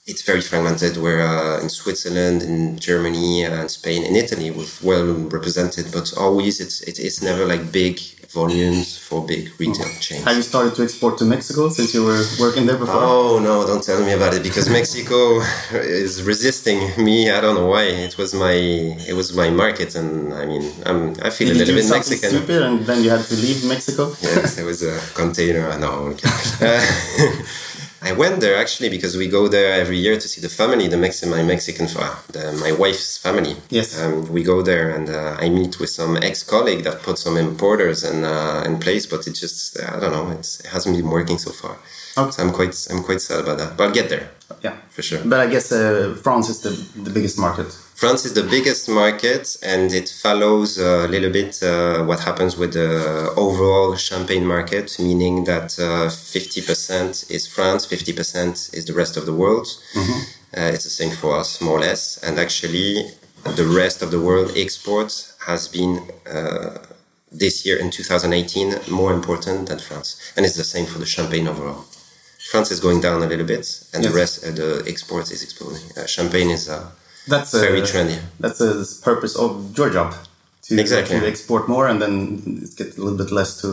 it's 0.06 0.22
very 0.22 0.42
fragmented. 0.42 0.98
We're 0.98 1.22
uh, 1.22 1.62
in 1.62 1.70
Switzerland, 1.70 2.42
in 2.42 2.78
Germany, 2.78 3.44
and 3.44 3.70
Spain, 3.70 4.04
in 4.04 4.16
Italy, 4.16 4.52
we're 4.52 4.66
well 4.82 5.14
represented, 5.14 5.92
but 5.92 6.14
always 6.18 6.60
it's 6.60 6.82
it, 6.82 7.00
it's 7.00 7.22
never 7.22 7.46
like 7.46 7.72
big 7.72 8.00
volumes 8.34 8.98
for 8.98 9.26
big 9.26 9.50
hmm. 9.50 9.64
retail 9.64 9.92
chains. 10.00 10.24
Have 10.24 10.36
you 10.36 10.42
started 10.42 10.76
to 10.76 10.84
export 10.84 11.18
to 11.20 11.26
Mexico 11.26 11.70
since 11.70 11.94
you 11.94 12.04
were 12.04 12.24
working 12.40 12.66
there 12.66 12.78
before? 12.78 13.04
Oh 13.04 13.40
no! 13.40 13.66
Don't 13.66 13.84
tell 13.84 14.02
me 14.04 14.14
about 14.14 14.34
it 14.34 14.44
because 14.44 14.70
Mexico 14.80 15.42
is 15.72 16.24
resisting 16.24 16.80
me. 17.04 17.30
I 17.30 17.40
don't 17.42 17.56
know 17.56 17.68
why. 17.68 17.84
It 17.84 18.18
was 18.18 18.34
my 18.34 18.56
it 19.10 19.16
was 19.16 19.36
my 19.36 19.50
market, 19.50 19.96
and 19.96 20.34
I 20.34 20.46
mean 20.46 20.64
I'm 20.86 21.00
I 21.22 21.30
feel 21.30 21.48
Did 21.48 21.58
a 21.58 21.60
little 21.60 21.76
bit 21.76 21.90
Mexican. 21.90 22.30
stupid 22.30 22.62
and 22.64 22.86
then 22.88 23.04
you 23.04 23.10
had 23.10 23.24
to 23.32 23.36
leave 23.36 23.64
Mexico? 23.66 24.04
yes, 24.22 24.56
there 24.56 24.66
was 24.66 24.82
a 24.84 25.00
container. 25.14 25.70
I 25.70 25.78
know. 25.78 26.14
okay. 26.14 26.80
I 28.04 28.12
went 28.12 28.42
there 28.42 28.56
actually 28.58 28.90
because 28.90 29.16
we 29.16 29.28
go 29.28 29.48
there 29.48 29.74
every 29.82 29.98
year 29.98 30.16
to 30.16 30.28
see 30.28 30.42
the 30.42 30.50
family, 30.50 30.88
the 30.90 30.98
Mexican, 30.98 31.30
my 31.32 31.42
Mexican, 31.42 31.86
the, 31.88 32.58
my 32.60 32.72
wife's 32.74 33.18
family. 33.18 33.56
Yes. 33.70 34.00
Um, 34.00 34.28
we 34.36 34.44
go 34.44 34.62
there 34.62 34.90
and 34.96 35.10
uh, 35.10 35.38
I 35.40 35.48
meet 35.50 35.80
with 35.80 35.90
some 35.90 36.18
ex-colleague 36.18 36.84
that 36.84 37.02
put 37.02 37.18
some 37.18 37.38
importers 37.38 38.04
in, 38.04 38.24
uh, 38.26 38.64
in 38.66 38.80
place, 38.80 39.06
but 39.06 39.26
it 39.28 39.36
just, 39.36 39.80
I 39.80 40.00
don't 40.02 40.12
know, 40.12 40.30
it's, 40.38 40.60
it 40.60 40.68
hasn't 40.68 40.98
been 40.98 41.10
working 41.10 41.38
so 41.38 41.52
far. 41.52 41.78
Okay. 42.18 42.32
So 42.32 42.44
I'm 42.44 42.52
quite, 42.52 42.76
I'm 42.92 43.04
quite 43.04 43.22
sad 43.22 43.40
about 43.40 43.58
that, 43.60 43.78
but 43.78 43.84
I'll 43.88 43.94
get 43.94 44.10
there 44.10 44.30
Yeah. 44.62 44.76
for 44.90 45.02
sure. 45.02 45.20
But 45.26 45.40
I 45.40 45.48
guess 45.48 45.72
uh, 45.72 46.16
France 46.22 46.50
is 46.50 46.60
the, 46.62 46.72
the 47.02 47.10
biggest 47.10 47.40
market. 47.40 47.68
France 47.96 48.26
is 48.26 48.34
the 48.34 48.44
biggest 48.44 48.90
market, 48.90 49.56
and 49.62 49.94
it 49.94 50.10
follows 50.10 50.78
a 50.78 51.08
little 51.08 51.30
bit 51.32 51.62
uh, 51.64 52.04
what 52.04 52.20
happens 52.20 52.58
with 52.58 52.74
the 52.74 53.32
overall 53.38 53.96
champagne 53.96 54.46
market, 54.46 54.96
meaning 55.00 55.44
that 55.46 55.78
uh, 55.80 56.10
50% 56.10 57.30
is 57.32 57.48
France, 57.48 57.86
50% 57.86 58.74
is 58.74 58.86
the 58.86 58.94
rest 58.94 59.16
of 59.16 59.26
the 59.26 59.34
world. 59.34 59.68
Uh, 59.96 60.72
it's 60.74 60.84
the 60.84 60.90
same 60.90 61.12
for 61.12 61.36
us, 61.38 61.62
more 61.62 61.78
or 61.78 61.82
less. 61.82 62.18
And 62.24 62.38
actually, 62.40 63.12
the 63.56 63.66
rest 63.66 64.02
of 64.02 64.12
the 64.12 64.20
world 64.20 64.52
exports 64.56 65.36
has 65.46 65.68
been 65.68 66.00
uh, 66.30 66.80
this 67.32 67.66
year 67.66 67.78
in 67.80 67.90
2018 67.90 68.76
more 68.92 69.14
important 69.14 69.70
than 69.70 69.80
France, 69.80 70.34
and 70.36 70.46
it's 70.46 70.56
the 70.58 70.64
same 70.64 70.86
for 70.86 71.00
the 71.00 71.06
champagne 71.06 71.48
overall. 71.48 71.86
France 72.52 72.72
is 72.72 72.80
going 72.80 73.02
down 73.02 73.24
a 73.24 73.28
little 73.28 73.46
bit, 73.46 73.66
and 73.94 74.04
Yes. 74.04 74.12
the 74.12 74.20
rest, 74.20 74.46
uh, 74.46 74.52
the 74.52 74.84
exports 74.88 75.32
is 75.32 75.42
exploding. 75.44 75.84
Uh, 75.96 76.06
champagne 76.06 76.50
is 76.50 76.68
uh, 76.70 76.90
That's 77.28 77.52
very 77.54 77.82
uh, 77.82 77.86
trendy. 77.86 78.18
That's 78.40 78.58
the 78.60 79.00
purpose 79.04 79.36
of 79.36 79.78
your 79.78 79.90
job. 79.90 80.14
To 80.70 80.80
Exactly. 80.80 81.16
actually 81.16 81.30
export 81.32 81.68
more 81.68 81.88
and 81.90 82.02
then 82.02 82.62
it 82.64 82.76
get 82.78 82.98
a 82.98 83.02
little 83.04 83.18
bit 83.18 83.32
less 83.32 83.60
to 83.62 83.70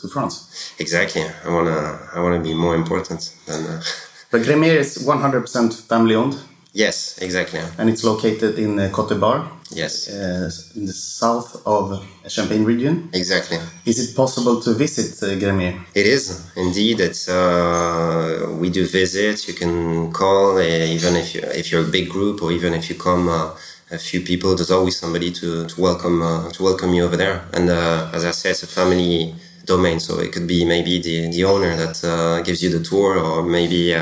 to 0.00 0.08
France. 0.08 0.34
Exactly. 0.78 1.24
I 1.46 1.48
wanna 1.48 1.98
I 2.16 2.20
wanna 2.20 2.40
be 2.40 2.54
more 2.54 2.74
important 2.76 3.20
than. 3.46 3.66
Uh, 3.66 3.82
But 4.32 4.42
Gremillet 4.42 4.78
is 4.78 4.96
100% 5.04 5.74
family 5.88 6.14
owned 6.14 6.36
yes, 6.72 7.18
exactly. 7.20 7.60
and 7.78 7.90
it's 7.90 8.04
located 8.04 8.58
in 8.58 8.78
uh, 8.78 8.88
Côte 8.92 9.08
d'Ivoire, 9.14 9.42
Yes, 9.72 10.08
uh, 10.08 10.50
in 10.74 10.86
the 10.86 10.92
south 10.92 11.62
of 11.64 12.04
Champagne 12.26 12.64
region. 12.64 13.08
exactly. 13.12 13.58
Is 13.86 13.98
it 14.00 14.16
possible 14.16 14.60
to 14.62 14.74
visit 14.74 15.22
uh, 15.22 15.36
Gremillet? 15.38 15.78
It 15.94 16.06
is 16.06 16.44
indeed. 16.56 17.00
It's 17.00 17.28
uh, 17.28 18.48
we 18.60 18.68
do 18.70 18.84
visits. 18.86 19.46
You 19.48 19.54
can 19.54 20.12
call 20.12 20.56
uh, 20.58 20.62
even 20.96 21.14
if 21.16 21.34
you 21.34 21.42
if 21.60 21.70
you're 21.70 21.84
a 21.84 21.92
big 21.98 22.08
group 22.08 22.42
or 22.42 22.50
even 22.52 22.74
if 22.74 22.90
you 22.90 22.96
come 22.96 23.28
uh, 23.28 23.54
a 23.92 23.98
few 23.98 24.20
people. 24.20 24.56
There's 24.56 24.72
always 24.72 24.96
somebody 24.98 25.30
to 25.40 25.66
to 25.66 25.80
welcome 25.80 26.20
uh, 26.22 26.50
to 26.50 26.62
welcome 26.62 26.92
you 26.92 27.04
over 27.04 27.16
there. 27.16 27.42
And 27.52 27.70
uh, 27.70 28.10
as 28.12 28.24
I 28.24 28.32
said, 28.32 28.50
it's 28.50 28.64
a 28.64 28.66
family 28.66 29.34
domain, 29.66 30.00
so 30.00 30.18
it 30.18 30.32
could 30.32 30.48
be 30.48 30.64
maybe 30.64 31.00
the 31.00 31.30
the 31.30 31.44
owner 31.44 31.76
that 31.76 31.96
uh, 32.04 32.42
gives 32.42 32.60
you 32.64 32.70
the 32.70 32.82
tour, 32.82 33.18
or 33.18 33.42
maybe. 33.44 33.94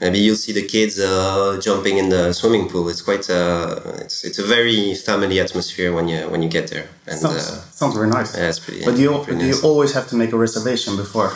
Maybe 0.00 0.18
you'll 0.18 0.36
see 0.36 0.52
the 0.52 0.66
kids 0.66 0.98
uh, 0.98 1.58
jumping 1.62 1.96
in 1.96 2.10
the 2.10 2.32
swimming 2.34 2.68
pool. 2.68 2.88
It's 2.90 3.00
quite 3.02 3.30
uh, 3.30 3.80
it's 4.04 4.24
it's 4.24 4.38
a 4.38 4.44
very 4.44 4.94
family 4.94 5.40
atmosphere 5.40 5.90
when 5.92 6.06
you 6.08 6.28
when 6.30 6.42
you 6.42 6.48
get 6.50 6.68
there. 6.70 6.86
And 7.06 7.18
Sounds, 7.18 7.48
uh, 7.50 7.60
sounds 7.80 7.94
very 7.94 8.08
nice. 8.10 8.36
yeah, 8.36 8.48
it's 8.50 8.58
pretty. 8.58 8.84
But 8.84 8.96
do 8.96 9.02
you, 9.02 9.18
pretty 9.24 9.40
do 9.40 9.46
you 9.46 9.56
always 9.62 9.92
have 9.94 10.06
to 10.08 10.16
make 10.16 10.32
a 10.32 10.36
reservation 10.36 10.96
before? 10.96 11.32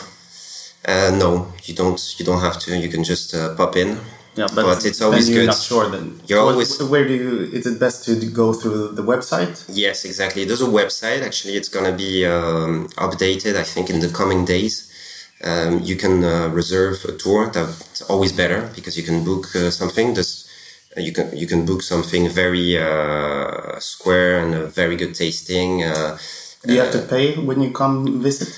Uh, 0.85 1.11
no, 1.17 1.51
you 1.63 1.73
don't. 1.75 1.99
You 2.17 2.25
don't 2.25 2.41
have 2.41 2.57
to. 2.59 2.75
You 2.77 2.89
can 2.89 3.03
just 3.03 3.33
uh, 3.33 3.55
pop 3.55 3.75
in. 3.75 3.97
Yeah, 4.35 4.47
but, 4.55 4.63
But 4.63 4.85
it's 4.85 5.01
always 5.01 5.25
then 5.25 5.35
you're 5.35 5.43
good. 5.43 5.47
not 5.47 5.57
sure 5.61 5.89
then. 5.89 6.21
You're 6.27 6.39
always- 6.39 6.77
wh- 6.79 6.89
Where 6.89 7.05
do 7.05 7.13
you? 7.13 7.49
Is 7.57 7.65
it 7.65 7.79
best 7.79 8.05
to 8.05 8.15
go 8.41 8.53
through 8.53 8.89
the 8.99 9.03
website? 9.03 9.65
Yes, 9.67 10.05
exactly. 10.05 10.45
There's 10.45 10.61
a 10.61 10.71
website. 10.81 11.21
Actually, 11.21 11.55
it's 11.57 11.67
gonna 11.69 11.91
be 11.91 12.25
um, 12.25 12.87
updated. 13.07 13.55
I 13.57 13.63
think 13.63 13.89
in 13.89 13.99
the 13.99 14.09
coming 14.09 14.45
days. 14.45 14.87
Um, 15.43 15.79
you 15.83 15.95
can 15.95 16.23
uh, 16.23 16.49
reserve 16.49 17.03
a 17.05 17.13
tour. 17.17 17.49
That's 17.51 18.01
always 18.03 18.31
better 18.31 18.69
because 18.75 18.95
you 18.97 19.03
can 19.03 19.23
book 19.23 19.55
uh, 19.55 19.71
something. 19.71 20.13
This, 20.13 20.47
uh, 20.95 21.01
you 21.01 21.11
can 21.13 21.35
you 21.35 21.47
can 21.47 21.65
book 21.65 21.81
something 21.81 22.29
very 22.29 22.77
uh, 22.77 23.79
square 23.79 24.39
and 24.39 24.53
a 24.53 24.65
very 24.67 24.95
good 24.95 25.15
tasting. 25.15 25.83
Uh, 25.83 26.17
Do 26.63 26.73
you 26.73 26.79
have 26.81 26.91
to 26.91 27.01
pay 27.01 27.35
when 27.37 27.59
you 27.61 27.71
come 27.71 28.21
visit? 28.21 28.49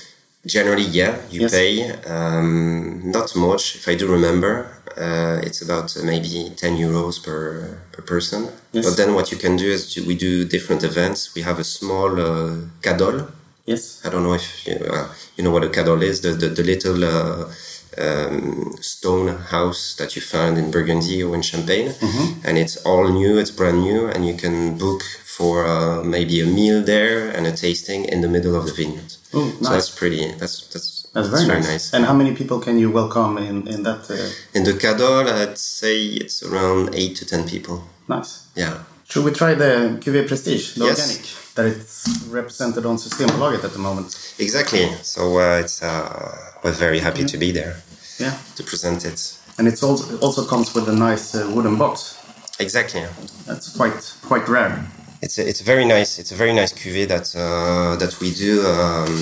Generally, 0.46 0.88
yeah, 0.92 1.16
you 1.30 1.40
Yes. 1.40 1.52
pay. 1.52 1.90
Um, 2.06 3.00
not 3.10 3.34
much, 3.34 3.76
if 3.76 3.88
I 3.88 3.94
do 3.96 4.06
remember. 4.06 4.66
Uh, 4.96 5.40
it's 5.42 5.62
about 5.62 5.96
uh, 5.96 6.04
maybe 6.04 6.52
10 6.54 6.76
euros 6.76 7.18
per, 7.18 7.78
per 7.92 8.02
person. 8.02 8.48
Yes. 8.72 8.84
But 8.84 8.96
then 8.96 9.14
what 9.14 9.32
you 9.32 9.38
can 9.38 9.56
do 9.56 9.64
is 9.64 9.92
to, 9.94 10.04
we 10.06 10.14
do 10.14 10.44
different 10.44 10.84
events. 10.84 11.34
We 11.34 11.42
have 11.42 11.58
a 11.58 11.64
small 11.64 12.20
uh, 12.20 12.56
cadole. 12.82 13.26
Yes. 13.66 14.00
I 14.04 14.10
don't 14.10 14.22
know 14.22 14.34
if 14.34 14.66
you, 14.66 14.74
uh, 14.74 15.08
you 15.36 15.44
know 15.44 15.50
what 15.50 15.64
a 15.64 15.68
cadole 15.68 16.02
is, 16.02 16.20
the, 16.20 16.32
the, 16.32 16.48
the 16.48 16.62
little 16.62 17.02
uh, 17.04 17.50
um, 17.98 18.76
stone 18.80 19.28
house 19.28 19.94
that 19.98 20.14
you 20.16 20.22
find 20.22 20.58
in 20.58 20.70
Burgundy 20.70 21.22
or 21.22 21.34
in 21.34 21.42
Champagne. 21.42 21.88
Mm-hmm. 21.88 22.46
And 22.46 22.58
it's 22.58 22.76
all 22.84 23.08
new, 23.08 23.38
it's 23.38 23.50
brand 23.50 23.80
new, 23.80 24.06
and 24.08 24.26
you 24.26 24.34
can 24.34 24.76
book 24.76 25.02
for 25.24 25.66
uh, 25.66 26.04
maybe 26.04 26.40
a 26.40 26.46
meal 26.46 26.82
there 26.82 27.30
and 27.30 27.46
a 27.46 27.52
tasting 27.52 28.04
in 28.04 28.20
the 28.20 28.28
middle 28.28 28.54
of 28.54 28.66
the 28.66 28.72
vineyard. 28.72 29.14
Oh, 29.32 29.50
So 29.62 29.70
that's 29.70 29.90
pretty, 29.90 30.30
that's, 30.32 30.66
that's, 30.68 31.08
That's 31.14 31.28
very, 31.44 31.60
nice. 31.60 31.92
And 31.94 32.04
how 32.04 32.14
many 32.14 32.34
people 32.34 32.60
can 32.60 32.78
you 32.78 32.90
welcome 32.90 33.38
in, 33.38 33.66
in 33.66 33.82
that? 33.84 34.08
Uh, 34.10 34.30
In 34.56 34.64
the 34.64 34.72
Cadole, 34.74 35.26
I'd 35.28 35.58
say 35.58 35.96
it's 36.22 36.42
around 36.42 36.94
8 36.94 37.16
to 37.16 37.24
10 37.26 37.48
people. 37.48 37.82
nice. 38.08 38.46
Yeah. 38.54 38.78
Should 39.08 39.24
we 39.24 39.32
try 39.32 39.54
the 39.54 39.98
Cuvée 40.00 40.26
Prestige, 40.26 40.74
the 40.74 40.84
Yes. 40.86 41.00
organic, 41.00 41.26
that 41.54 41.66
it's 41.66 42.26
represented 42.28 42.84
on 42.86 42.96
Systembolaget 42.96 43.64
at 43.64 43.72
the 43.72 43.78
moment? 43.78 44.34
Exactly. 44.38 44.88
So 45.02 45.38
uh, 45.38 45.60
it's 45.60 45.82
uh, 45.82 46.52
we're 46.62 46.72
very 46.72 46.98
happy 47.00 47.24
to 47.24 47.38
be 47.38 47.52
there 47.52 47.76
Yeah. 48.18 48.36
to 48.56 48.62
present 48.62 49.04
it. 49.04 49.36
And 49.58 49.68
it's 49.68 49.82
also 49.82 50.18
also 50.18 50.44
comes 50.44 50.74
with 50.74 50.88
a 50.88 50.92
nice 50.92 51.34
uh, 51.34 51.50
wooden 51.54 51.76
box. 51.78 52.16
Exactly. 52.58 53.02
That's 53.46 53.76
quite 53.76 54.14
quite 54.28 54.48
rare. 54.48 54.84
It's 55.22 55.38
a, 55.38 55.48
it's 55.48 55.60
a 55.60 55.64
very 55.64 55.84
nice 55.84 56.18
it's 56.20 56.32
a 56.32 56.36
very 56.36 56.52
nice 56.52 56.72
cuvée 56.72 57.06
that 57.06 57.34
uh, 57.36 57.96
that 57.96 58.18
we 58.20 58.32
do 58.34 58.66
um, 58.66 59.14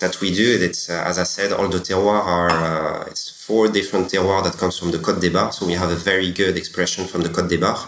that 0.00 0.20
we 0.20 0.30
do. 0.34 0.58
It's 0.68 0.88
uh, 0.88 1.04
as 1.10 1.18
I 1.18 1.24
said, 1.24 1.52
all 1.52 1.68
the 1.68 1.78
terroirs 1.80 2.24
are 2.26 2.50
uh, 2.50 3.10
it's 3.10 3.28
four 3.46 3.68
different 3.68 4.10
terroirs 4.10 4.44
that 4.44 4.56
comes 4.58 4.78
from 4.78 4.90
the 4.90 4.98
Côte 4.98 5.20
des 5.20 5.30
Bars. 5.30 5.54
So 5.56 5.66
we 5.66 5.74
have 5.74 5.90
a 5.90 5.96
very 5.96 6.32
good 6.32 6.56
expression 6.56 7.06
from 7.06 7.22
the 7.22 7.28
Côte 7.28 7.48
des 7.48 7.58
Bars. 7.58 7.86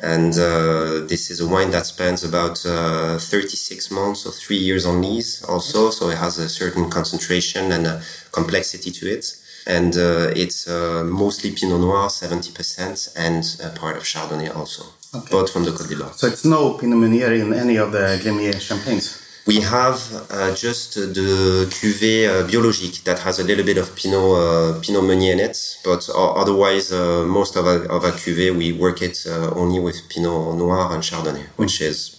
And 0.00 0.32
uh, 0.34 1.06
this 1.06 1.30
is 1.30 1.40
a 1.40 1.46
wine 1.46 1.70
that 1.72 1.86
spends 1.86 2.24
about 2.24 2.64
uh, 2.64 3.18
36 3.18 3.90
months 3.90 4.26
or 4.26 4.32
three 4.32 4.56
years 4.56 4.86
on 4.86 5.02
lees 5.02 5.42
also. 5.44 5.90
So 5.90 6.08
it 6.10 6.18
has 6.18 6.38
a 6.38 6.48
certain 6.48 6.90
concentration 6.90 7.72
and 7.72 7.86
a 7.86 8.02
complexity 8.32 8.90
to 8.90 9.06
it. 9.10 9.36
And 9.66 9.96
uh, 9.96 10.32
it's 10.34 10.66
uh, 10.66 11.04
mostly 11.04 11.52
Pinot 11.52 11.80
Noir, 11.80 12.08
70%, 12.08 13.12
and 13.16 13.44
a 13.62 13.70
part 13.78 13.96
of 13.96 14.02
Chardonnay 14.02 14.54
also. 14.54 14.84
Both 15.30 15.52
from 15.52 15.64
the 15.64 15.70
Côte 15.70 15.98
Bars. 15.98 16.16
So 16.16 16.26
it's 16.26 16.44
no 16.44 16.74
Pinot 16.74 16.98
Meunier 16.98 17.32
in 17.34 17.52
any 17.52 17.76
of 17.76 17.92
the 17.92 18.18
Gremillet 18.22 18.60
champagnes. 18.60 19.21
We 19.44 19.60
have 19.60 19.98
uh, 20.30 20.54
just 20.54 20.94
the 20.94 21.66
cuvée 21.68 22.28
uh, 22.28 22.46
biologique 22.46 23.02
that 23.04 23.18
has 23.20 23.40
a 23.40 23.44
little 23.44 23.64
bit 23.64 23.76
of 23.76 23.94
Pinot 23.96 24.36
uh, 24.38 24.80
Pinot 24.80 25.02
Meunier 25.02 25.32
in 25.32 25.40
it, 25.40 25.58
but 25.84 26.08
otherwise 26.14 26.92
uh, 26.92 27.24
most 27.26 27.56
of 27.56 27.66
our, 27.66 27.82
of 27.90 28.04
our 28.04 28.12
cuvée 28.12 28.56
we 28.56 28.72
work 28.72 29.02
it 29.02 29.18
uh, 29.26 29.50
only 29.56 29.80
with 29.80 29.96
Pinot 30.08 30.54
Noir 30.56 30.92
and 30.94 31.02
Chardonnay, 31.02 31.46
which 31.56 31.80
is 31.80 32.16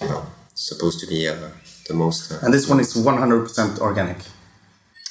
supposed 0.53 0.99
to 0.99 1.07
be 1.07 1.27
uh, 1.29 1.35
the 1.87 1.93
most. 1.93 2.31
Uh, 2.31 2.39
And 2.43 2.53
this 2.53 2.67
one 2.67 2.81
is 2.81 2.93
100% 2.93 3.79
organic. 3.79 4.17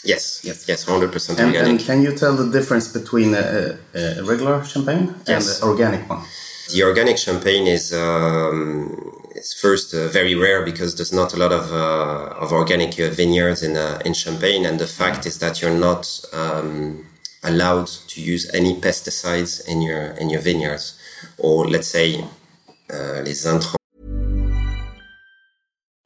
yes, 0.04 0.40
yes, 0.44 0.68
yes, 0.68 0.84
hundred 0.84 1.12
percent 1.12 1.38
And, 1.40 1.48
organic. 1.48 1.68
and 1.70 1.80
can 1.80 2.02
you 2.02 2.12
tell 2.14 2.34
the 2.36 2.48
difference 2.50 2.88
between 2.88 3.32
a, 3.34 3.78
a, 3.94 4.22
regular 4.24 4.62
champagne 4.64 5.14
Yes. 5.26 5.28
and 5.28 5.42
the 5.48 5.66
organic 5.66 6.10
one? 6.10 6.20
The 6.74 6.82
organic 6.82 7.16
champagne 7.16 7.66
is 7.66 7.92
um, 7.94 9.12
is 9.42 9.52
first 9.52 9.92
uh, 9.94 10.08
very 10.08 10.34
rare 10.34 10.64
because 10.64 10.94
there's 10.96 11.12
not 11.12 11.34
a 11.34 11.36
lot 11.36 11.52
of 11.52 11.72
uh, 11.72 12.44
of 12.44 12.52
organic 12.52 12.98
uh, 12.98 13.10
vineyards 13.10 13.62
in 13.62 13.76
uh, 13.76 14.00
in 14.04 14.14
Champagne, 14.14 14.64
and 14.68 14.78
the 14.78 14.86
fact 14.86 15.26
is 15.26 15.38
that 15.38 15.60
you're 15.60 15.78
not 15.88 16.02
um, 16.32 17.04
allowed 17.42 17.88
to 18.12 18.20
use 18.20 18.44
any 18.54 18.72
pesticides 18.80 19.52
in 19.66 19.82
your 19.82 20.02
in 20.20 20.30
your 20.30 20.40
vineyards, 20.40 20.98
or 21.38 21.68
let's 21.68 21.88
say 21.88 22.24
uh, 22.90 23.20
les 23.26 23.44
intrants. 23.46 23.76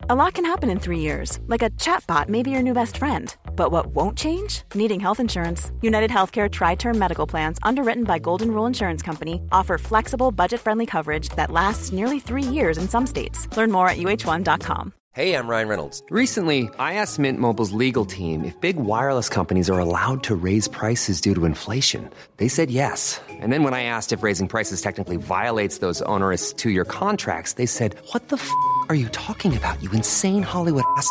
A 0.08 0.14
lot 0.14 0.34
can 0.34 0.44
happen 0.44 0.70
in 0.70 0.78
three 0.78 1.00
years, 1.00 1.40
like 1.48 1.62
a 1.62 1.70
chatbot 1.70 2.28
may 2.28 2.42
be 2.42 2.50
your 2.50 2.62
new 2.62 2.74
best 2.74 2.96
friend. 2.96 3.34
But 3.56 3.72
what 3.72 3.86
won't 3.86 4.16
change? 4.16 4.62
Needing 4.74 5.00
health 5.00 5.18
insurance. 5.18 5.72
United 5.80 6.10
Healthcare 6.10 6.48
Tri 6.48 6.76
Term 6.76 6.98
Medical 6.98 7.26
Plans, 7.26 7.58
underwritten 7.62 8.04
by 8.04 8.20
Golden 8.20 8.50
Rule 8.52 8.66
Insurance 8.66 9.02
Company, 9.02 9.40
offer 9.50 9.78
flexible, 9.78 10.30
budget 10.30 10.60
friendly 10.60 10.86
coverage 10.86 11.30
that 11.30 11.50
lasts 11.50 11.92
nearly 11.92 12.20
three 12.20 12.42
years 12.42 12.78
in 12.78 12.88
some 12.88 13.06
states. 13.06 13.48
Learn 13.56 13.72
more 13.72 13.88
at 13.88 13.96
uh1.com. 13.96 14.92
Hey, 15.16 15.32
I'm 15.32 15.48
Ryan 15.48 15.68
Reynolds. 15.68 16.02
Recently, 16.10 16.68
I 16.78 16.92
asked 17.00 17.18
Mint 17.18 17.40
Mobile's 17.40 17.72
legal 17.72 18.04
team 18.04 18.44
if 18.44 18.60
big 18.60 18.76
wireless 18.76 19.30
companies 19.30 19.70
are 19.70 19.78
allowed 19.78 20.22
to 20.24 20.36
raise 20.36 20.68
prices 20.68 21.22
due 21.22 21.34
to 21.34 21.46
inflation. 21.46 22.10
They 22.36 22.48
said 22.48 22.70
yes. 22.70 23.18
And 23.30 23.50
then 23.50 23.62
when 23.62 23.72
I 23.72 23.84
asked 23.84 24.12
if 24.12 24.22
raising 24.22 24.46
prices 24.46 24.82
technically 24.82 25.16
violates 25.16 25.78
those 25.78 26.02
onerous 26.02 26.52
two 26.52 26.68
year 26.68 26.84
contracts, 26.84 27.54
they 27.54 27.64
said, 27.64 27.96
What 28.12 28.28
the 28.28 28.36
f 28.36 28.50
are 28.90 28.94
you 28.94 29.08
talking 29.08 29.56
about, 29.56 29.82
you 29.82 29.90
insane 29.92 30.42
Hollywood 30.42 30.84
ass? 30.98 31.10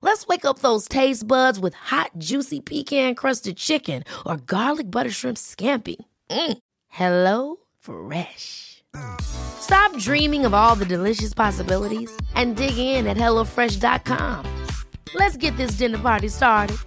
Let's 0.00 0.26
wake 0.26 0.44
up 0.44 0.60
those 0.60 0.88
taste 0.88 1.26
buds 1.26 1.58
with 1.58 1.74
hot, 1.74 2.12
juicy 2.16 2.60
pecan 2.60 3.14
crusted 3.14 3.56
chicken 3.56 4.04
or 4.24 4.36
garlic 4.38 4.90
butter 4.90 5.10
shrimp 5.10 5.36
scampi. 5.36 5.96
Mm. 6.30 6.58
Hello 6.88 7.56
Fresh. 7.80 8.82
Stop 9.20 9.96
dreaming 9.98 10.46
of 10.46 10.54
all 10.54 10.74
the 10.74 10.86
delicious 10.86 11.34
possibilities 11.34 12.10
and 12.34 12.56
dig 12.56 12.78
in 12.78 13.06
at 13.06 13.18
HelloFresh.com. 13.18 14.64
Let's 15.14 15.36
get 15.36 15.54
this 15.56 15.72
dinner 15.72 15.98
party 15.98 16.28
started. 16.28 16.78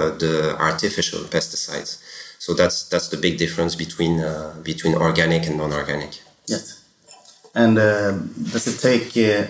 uh, 0.00 0.18
the 0.18 0.56
artificial 0.58 1.20
pesticides. 1.20 2.02
So 2.38 2.54
that's 2.54 2.88
that's 2.88 3.08
the 3.08 3.16
big 3.16 3.38
difference 3.38 3.74
between 3.74 4.20
uh, 4.20 4.54
between 4.62 4.94
organic 4.94 5.46
and 5.46 5.56
non-organic. 5.58 6.20
Yes. 6.46 6.79
And 7.54 7.78
uh, 7.78 8.12
does 8.52 8.66
it 8.66 8.78
take 8.80 9.16
uh, 9.16 9.46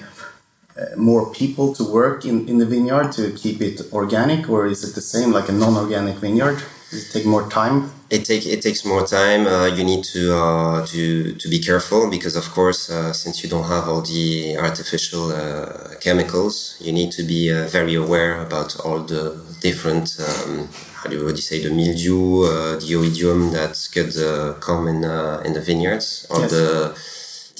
more 0.97 1.31
people 1.33 1.75
to 1.75 1.85
work 1.85 2.25
in, 2.25 2.49
in 2.49 2.59
the 2.59 2.67
vineyard 2.67 3.13
to 3.13 3.33
keep 3.33 3.61
it 3.61 3.81
organic, 3.93 4.49
or 4.49 4.67
is 4.67 4.83
it 4.85 4.95
the 4.95 5.01
same 5.03 5.33
like 5.33 5.49
a 5.49 5.53
non-organic 5.53 6.17
vineyard? 6.17 6.63
Does 6.91 7.09
it 7.09 7.13
take 7.13 7.27
more 7.27 7.49
time? 7.49 7.91
It 8.09 8.25
take 8.25 8.45
it 8.47 8.63
takes 8.63 8.85
more 8.85 9.07
time. 9.07 9.47
Uh, 9.47 9.67
you 9.67 9.85
need 9.85 10.03
to 10.15 10.35
uh, 10.35 10.87
to 10.87 11.35
to 11.35 11.49
be 11.49 11.61
careful 11.61 12.11
because, 12.11 12.35
of 12.35 12.51
course, 12.51 12.91
uh, 12.91 13.13
since 13.13 13.45
you 13.45 13.49
don't 13.49 13.69
have 13.69 13.89
all 13.89 14.03
the 14.03 14.57
artificial 14.57 15.31
uh, 15.31 15.95
chemicals, 16.01 16.77
you 16.81 16.93
need 16.93 17.13
to 17.13 17.23
be 17.23 17.53
uh, 17.53 17.69
very 17.69 17.95
aware 17.95 18.43
about 18.43 18.75
all 18.85 19.01
the 19.01 19.41
different. 19.61 20.17
Um, 20.19 20.69
how 20.95 21.09
do 21.09 21.17
you, 21.17 21.37
say 21.37 21.63
the 21.63 21.71
mildew, 21.71 22.43
uh, 22.45 22.77
the 22.77 22.93
oidium 22.95 23.53
that 23.53 23.75
could 23.95 24.15
uh, 24.19 24.55
come 24.59 24.89
in 24.89 25.05
uh, 25.05 25.43
in 25.47 25.53
the 25.53 25.61
vineyards, 25.61 26.27
or 26.29 26.41
Yes. 26.41 26.51
the 26.51 26.95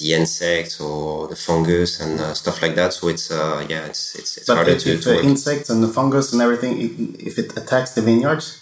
the 0.01 0.13
insects 0.13 0.79
or 0.81 1.27
the 1.27 1.35
fungus 1.35 1.99
and 2.01 2.19
uh, 2.19 2.33
stuff 2.33 2.61
like 2.61 2.75
that. 2.75 2.93
So 2.93 3.07
it's 3.07 3.31
uh, 3.31 3.65
yeah, 3.69 3.85
it's 3.85 4.15
it's, 4.19 4.37
it's 4.37 4.47
But 4.47 4.55
harder 4.55 4.71
if, 4.71 4.83
to, 4.83 4.93
if 4.93 5.03
to 5.03 5.09
the 5.09 5.23
insects 5.23 5.69
and 5.69 5.83
the 5.83 5.87
fungus 5.87 6.33
and 6.33 6.41
everything, 6.41 6.73
if 7.19 7.37
it 7.37 7.57
attacks 7.57 7.91
the 7.91 8.01
vineyards, 8.01 8.61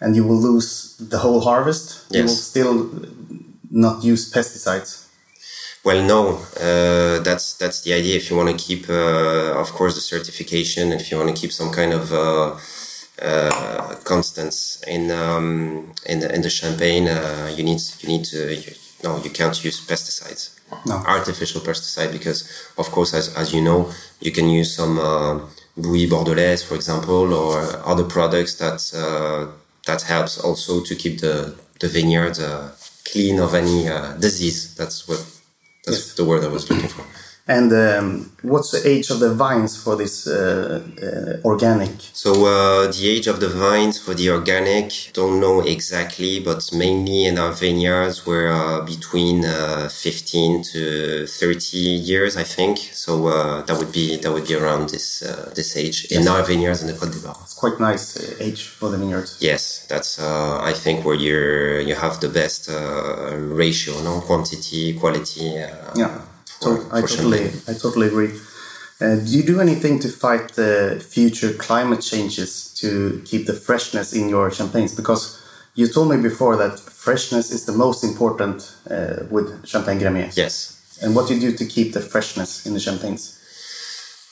and 0.00 0.14
you 0.16 0.24
will 0.24 0.40
lose 0.40 0.96
the 0.98 1.18
whole 1.18 1.40
harvest, 1.40 2.04
you 2.10 2.22
will 2.22 2.28
still 2.28 2.90
not 3.70 4.02
use 4.04 4.32
pesticides. 4.32 5.06
Well, 5.84 6.04
no, 6.04 6.38
uh, 6.60 7.22
that's 7.22 7.54
that's 7.54 7.82
the 7.82 7.94
idea. 7.94 8.16
If 8.16 8.30
you 8.30 8.36
want 8.36 8.50
to 8.50 8.56
keep, 8.66 8.90
uh, 8.90 9.58
of 9.58 9.72
course, 9.72 9.94
the 9.94 10.00
certification, 10.00 10.92
if 10.92 11.10
you 11.10 11.16
want 11.16 11.34
to 11.34 11.40
keep 11.40 11.52
some 11.52 11.70
kind 11.70 11.92
of 11.92 12.12
uh, 12.12 12.56
uh, 13.22 13.94
constants 14.04 14.82
in 14.86 15.10
um, 15.10 15.92
in 16.04 16.20
the 16.20 16.34
in 16.34 16.42
the 16.42 16.50
champagne, 16.50 17.08
uh, 17.08 17.50
you 17.56 17.62
need 17.62 17.80
you 18.00 18.08
need 18.08 18.24
to 18.24 18.54
you, 18.54 18.72
no, 19.04 19.22
you 19.22 19.30
can't 19.30 19.64
use 19.64 19.80
pesticides, 19.80 20.57
No. 20.86 20.96
artificial 21.06 21.60
pesticide, 21.60 22.12
because 22.12 22.48
of 22.76 22.90
course, 22.90 23.14
as 23.14 23.34
as 23.36 23.52
you 23.54 23.60
know, 23.62 23.90
you 24.20 24.30
can 24.32 24.48
use 24.48 24.74
some 24.74 24.98
uh, 24.98 25.40
bouillie 25.76 26.08
bordelaise, 26.08 26.62
for 26.64 26.74
example, 26.74 27.32
or 27.32 27.60
other 27.86 28.04
products 28.04 28.54
that 28.56 28.80
uh, 28.94 29.46
that 29.86 30.02
helps 30.02 30.38
also 30.38 30.80
to 30.82 30.94
keep 30.94 31.20
the 31.20 31.54
the 31.80 31.88
vineyard 31.88 32.38
uh, 32.38 32.68
clean 33.10 33.40
of 33.40 33.54
any 33.54 33.88
uh, 33.88 34.12
disease. 34.20 34.74
That's 34.74 35.08
what 35.08 35.18
that's 35.86 35.98
Yes. 36.08 36.14
the 36.14 36.24
word 36.24 36.44
I 36.44 36.48
was 36.48 36.68
looking 36.70 36.88
for. 36.90 37.04
And 37.48 37.72
um, 37.72 38.30
what's 38.42 38.72
the 38.72 38.86
age 38.86 39.08
of 39.08 39.20
the 39.20 39.32
vines 39.32 39.74
for 39.82 39.96
this 39.96 40.26
uh, 40.26 40.82
uh, 41.02 41.48
organic? 41.48 41.90
So 42.12 42.44
uh, 42.44 42.92
the 42.92 43.08
age 43.08 43.26
of 43.26 43.40
the 43.40 43.48
vines 43.48 43.98
for 43.98 44.12
the 44.12 44.28
organic, 44.28 45.10
don't 45.14 45.40
know 45.40 45.60
exactly, 45.60 46.40
but 46.40 46.70
mainly 46.74 47.24
in 47.24 47.38
our 47.38 47.52
vineyards 47.52 48.26
we're 48.26 48.52
uh, 48.52 48.82
between 48.84 49.46
uh, 49.46 49.88
15 49.88 50.62
to 50.74 51.26
30 51.26 51.78
years, 51.78 52.36
I 52.36 52.44
think. 52.44 52.78
So 52.92 53.28
uh, 53.28 53.62
that 53.62 53.78
would 53.78 53.92
be 53.92 54.16
that 54.18 54.30
would 54.30 54.46
be 54.46 54.54
around 54.54 54.90
this 54.90 55.22
uh, 55.22 55.50
this 55.54 55.74
age 55.74 56.04
in 56.10 56.28
our 56.28 56.42
vineyards 56.42 56.82
in 56.82 56.88
the 56.88 56.92
Côte 56.92 57.12
d'Ivoire. 57.12 57.42
It's 57.44 57.54
quite 57.54 57.80
nice 57.80 58.16
uh, 58.18 58.44
age 58.44 58.64
for 58.66 58.90
the 58.90 58.98
vineyards. 58.98 59.38
Yes, 59.40 59.86
that's 59.88 60.18
uh, 60.18 60.60
I 60.62 60.74
think 60.74 61.06
where 61.06 61.14
you 61.16 61.80
you 61.88 61.94
have 61.94 62.20
the 62.20 62.28
best 62.28 62.68
uh, 62.68 63.34
ratio, 63.36 63.94
no 64.02 64.20
quantity, 64.20 64.92
quality. 64.92 65.58
Uh, 65.58 65.68
Yeah, 65.96 66.20
I 66.92 67.00
totally. 67.00 67.50
I 67.68 67.74
totally 67.74 68.08
agree. 68.08 68.32
Uh, 69.00 69.16
do 69.16 69.30
you 69.30 69.44
do 69.44 69.60
anything 69.60 70.00
to 70.00 70.08
fight 70.08 70.54
the 70.54 71.04
future 71.08 71.52
climate 71.52 72.00
changes 72.00 72.74
to 72.74 73.22
keep 73.24 73.46
the 73.46 73.54
freshness 73.54 74.12
in 74.12 74.28
your 74.28 74.50
champagnes? 74.50 74.94
Because 74.94 75.40
you 75.76 75.86
told 75.86 76.10
me 76.10 76.16
before 76.16 76.56
that 76.56 76.80
freshness 76.80 77.52
is 77.52 77.64
the 77.64 77.72
most 77.72 78.02
important 78.02 78.74
uh, 78.90 79.24
with 79.30 79.64
Champagne 79.64 80.00
Gremillet. 80.00 80.36
Yes. 80.36 80.98
And 81.00 81.14
what 81.14 81.28
do 81.28 81.34
you 81.34 81.40
do 81.40 81.56
to 81.56 81.64
keep 81.64 81.92
the 81.92 82.00
freshness 82.00 82.66
in 82.66 82.74
the 82.74 82.80
champagnes? 82.80 83.38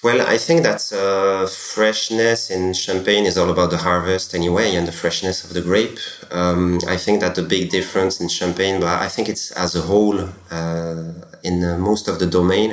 Well, 0.02 0.20
I 0.20 0.38
think 0.38 0.62
that 0.62 0.92
uh, 0.92 1.46
freshness 1.46 2.50
in 2.50 2.74
champagne 2.74 3.24
is 3.24 3.38
all 3.38 3.50
about 3.50 3.70
the 3.70 3.78
harvest 3.78 4.34
anyway, 4.34 4.74
and 4.76 4.86
the 4.86 4.92
freshness 4.92 5.42
of 5.42 5.54
the 5.54 5.62
grape. 5.62 5.98
Um, 6.30 6.80
I 6.86 6.96
think 6.96 7.20
that 7.20 7.34
the 7.34 7.42
big 7.42 7.70
difference 7.70 8.20
in 8.20 8.28
champagne, 8.28 8.78
but 8.80 9.00
I 9.00 9.08
think 9.08 9.28
it's 9.28 9.50
as 9.52 9.74
a 9.74 9.80
whole 9.80 10.20
uh, 10.50 11.12
in 11.48 11.54
uh, 11.64 11.78
most 11.90 12.08
of 12.08 12.16
the 12.18 12.26
domain, 12.38 12.70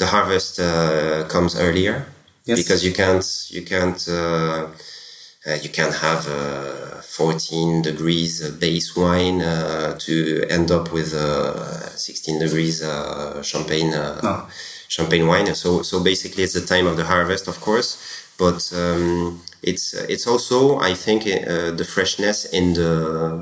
the 0.00 0.06
harvest 0.14 0.58
uh, 0.58 1.24
comes 1.34 1.52
earlier 1.66 1.96
Yes. 2.44 2.58
because 2.60 2.80
you 2.86 2.92
can't 3.02 3.26
you 3.56 3.62
can't 3.72 4.02
uh, 4.08 4.66
uh, 5.46 5.54
you 5.64 5.70
can't 5.78 5.94
have 6.06 6.22
uh, 6.28 7.00
14 7.02 7.82
degrees 7.82 8.34
base 8.58 8.96
wine 8.96 9.40
uh, 9.42 9.96
to 10.06 10.44
end 10.56 10.70
up 10.70 10.92
with 10.92 11.14
uh, 11.14 11.88
16 11.96 12.38
degrees 12.40 12.82
uh, 12.82 13.40
champagne 13.42 13.92
uh, 13.94 14.20
No. 14.22 14.46
champagne 14.88 15.26
wine. 15.26 15.54
So 15.54 15.82
so 15.82 16.00
basically, 16.02 16.42
it's 16.44 16.54
the 16.60 16.66
time 16.74 16.86
of 16.90 16.96
the 16.96 17.04
harvest, 17.04 17.46
of 17.48 17.60
course, 17.60 17.96
but 18.38 18.58
um, 18.74 19.40
it's 19.62 19.94
it's 19.94 20.26
also 20.26 20.80
I 20.90 20.94
think 20.94 21.22
uh, 21.26 21.70
the 21.80 21.84
freshness 21.84 22.44
in 22.58 22.74
the 22.74 22.92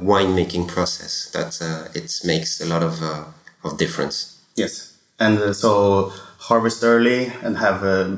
winemaking 0.03 0.67
process 0.69 1.31
that 1.33 1.53
uh, 1.63 1.89
it 1.95 2.11
makes 2.25 2.61
a 2.61 2.67
lot 2.67 2.83
of 2.83 2.95
uh, 3.03 3.25
of 3.65 3.79
difference. 3.79 4.37
Yes. 4.61 4.97
And 5.19 5.39
uh, 5.39 5.53
so 5.53 6.13
harvest 6.49 6.83
early 6.83 7.33
and 7.45 7.57
have 7.59 7.79
uh, 7.85 8.17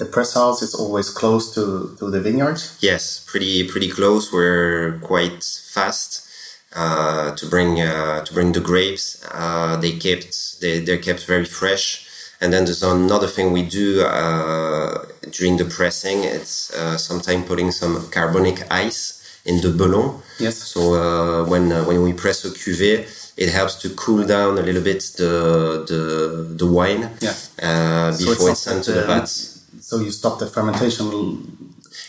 the 0.00 0.06
press 0.14 0.34
house 0.34 0.62
is 0.62 0.74
always 0.74 1.10
close 1.10 1.54
to, 1.54 1.96
to 1.98 2.10
the 2.10 2.20
vineyards. 2.20 2.78
Yes, 2.80 3.24
pretty 3.30 3.66
pretty 3.72 3.90
close. 3.90 4.32
We're 4.32 4.98
quite 5.02 5.42
fast 5.74 6.10
uh, 6.74 7.34
to 7.38 7.46
bring 7.46 7.80
uh, 7.80 8.24
to 8.24 8.30
bring 8.34 8.52
the 8.52 8.60
grapes. 8.60 9.04
Uh, 9.32 9.76
they 9.76 9.92
kept 9.92 10.60
they 10.60 10.80
they're 10.84 11.04
kept 11.08 11.26
very 11.26 11.44
fresh. 11.44 12.04
And 12.40 12.52
then 12.52 12.64
there's 12.66 12.84
another 12.84 13.26
thing 13.26 13.50
we 13.50 13.64
do 13.64 14.02
uh, 14.06 15.04
during 15.32 15.56
the 15.56 15.64
pressing. 15.64 16.22
It's 16.22 16.72
uh, 16.72 16.96
sometimes 16.96 17.48
putting 17.48 17.72
some 17.72 18.08
carbonic 18.10 18.62
ice 18.70 19.40
in 19.44 19.60
the 19.60 19.70
belon. 19.70 20.22
Yes. 20.38 20.56
So 20.72 20.80
uh, 20.94 21.48
when 21.50 21.72
uh, 21.72 21.84
when 21.84 22.02
we 22.02 22.12
press 22.12 22.44
a 22.44 22.50
cuvée, 22.50 23.06
it 23.44 23.48
helps 23.58 23.74
to 23.82 23.88
cool 24.04 24.22
down 24.34 24.52
a 24.58 24.62
little 24.68 24.82
bit 24.90 25.00
the 25.16 25.32
the 25.90 26.02
the 26.62 26.66
wine 26.78 27.02
Yeah. 27.26 27.34
uh, 27.68 28.12
So 28.12 28.24
before 28.26 28.48
not 28.48 28.52
it's 28.52 28.60
sent 28.68 28.84
to 28.88 28.92
the 28.98 29.04
vats. 29.12 29.32
So 29.88 29.94
you 30.04 30.10
stop 30.20 30.34
the 30.38 30.46
fermentation. 30.56 31.06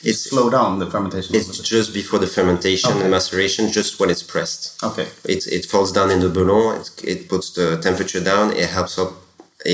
It's- 0.09 0.23
slow 0.31 0.49
down 0.49 0.79
the 0.83 0.89
fermentation. 0.95 1.35
It's 1.35 1.57
just 1.75 1.93
before 1.93 2.19
the 2.25 2.31
fermentation 2.37 2.91
Okay. 2.91 3.01
and 3.01 3.09
maceration, 3.11 3.63
just 3.79 3.99
when 3.99 4.09
it's 4.09 4.23
pressed. 4.33 4.61
Okay. 4.89 5.07
It, 5.33 5.41
it 5.57 5.63
falls 5.71 5.91
down 5.97 6.09
in 6.15 6.19
the 6.25 6.29
bouillon. 6.37 6.79
It, 6.81 6.87
it 7.13 7.19
puts 7.31 7.47
the 7.57 7.77
temperature 7.87 8.21
down. 8.31 8.45
It 8.63 8.69
helps 8.77 8.97
up 9.03 9.11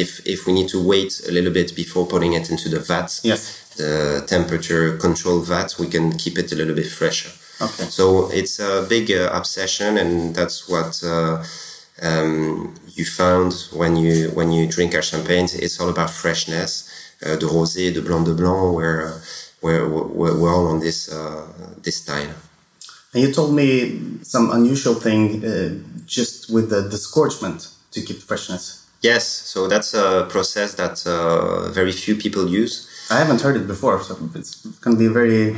if 0.03 0.09
if 0.33 0.39
we 0.47 0.51
need 0.53 0.69
to 0.75 0.79
wait 0.93 1.11
a 1.29 1.31
little 1.37 1.53
bit 1.59 1.69
before 1.75 2.05
putting 2.13 2.33
it 2.39 2.49
into 2.49 2.67
the 2.69 2.79
vat. 2.89 3.09
Yes. 3.23 3.41
The 3.77 4.23
temperature 4.35 4.97
control 4.97 5.39
vat, 5.51 5.69
we 5.81 5.87
can 5.95 6.05
keep 6.23 6.35
it 6.41 6.51
a 6.51 6.55
little 6.55 6.75
bit 6.81 6.87
fresher. 6.99 7.29
Okay. 7.61 7.85
So 7.85 8.29
it's 8.31 8.59
a 8.59 8.85
big 8.87 9.11
uh, 9.11 9.29
obsession, 9.31 9.97
and 9.97 10.35
that's 10.35 10.67
what 10.67 11.01
uh, 11.03 11.43
um, 12.01 12.75
you 12.93 13.05
found 13.05 13.53
when 13.71 13.95
you 13.95 14.29
when 14.31 14.51
you 14.51 14.67
drink 14.67 14.93
our 14.93 15.01
champagnes. 15.01 15.55
It's 15.55 15.79
all 15.79 15.89
about 15.89 16.09
freshness. 16.09 16.91
Uh, 17.25 17.37
the 17.37 17.45
rosé, 17.45 17.93
the 17.93 18.01
blanc 18.01 18.25
de 18.25 18.33
blanc, 18.33 18.75
we're, 18.75 19.07
uh, 19.07 19.19
we're, 19.61 19.87
we're, 19.87 20.37
we're 20.37 20.53
all 20.53 20.67
on 20.67 20.79
this 20.81 21.09
uh, 21.11 21.47
this 21.81 21.97
style. 22.03 22.35
And 23.13 23.23
you 23.23 23.31
told 23.31 23.55
me 23.55 24.19
some 24.23 24.51
unusual 24.51 24.95
thing 24.95 25.43
uh, 25.45 25.75
just 26.05 26.51
with 26.53 26.69
the 26.69 26.89
disgorgement 26.89 27.69
to 27.91 28.01
keep 28.01 28.17
freshness. 28.17 28.85
Yes, 29.01 29.25
so 29.25 29.67
that's 29.67 29.93
a 29.93 30.25
process 30.29 30.73
that 30.75 31.05
uh, 31.07 31.69
very 31.71 31.93
few 31.93 32.15
people 32.15 32.49
use. 32.49 32.89
I 33.09 33.19
haven't 33.19 33.41
heard 33.41 33.55
it 33.55 33.67
before, 33.67 34.01
so 34.01 34.17
it's 34.33 34.65
going 34.81 34.97
to 34.97 34.99
be 34.99 35.07
very 35.07 35.55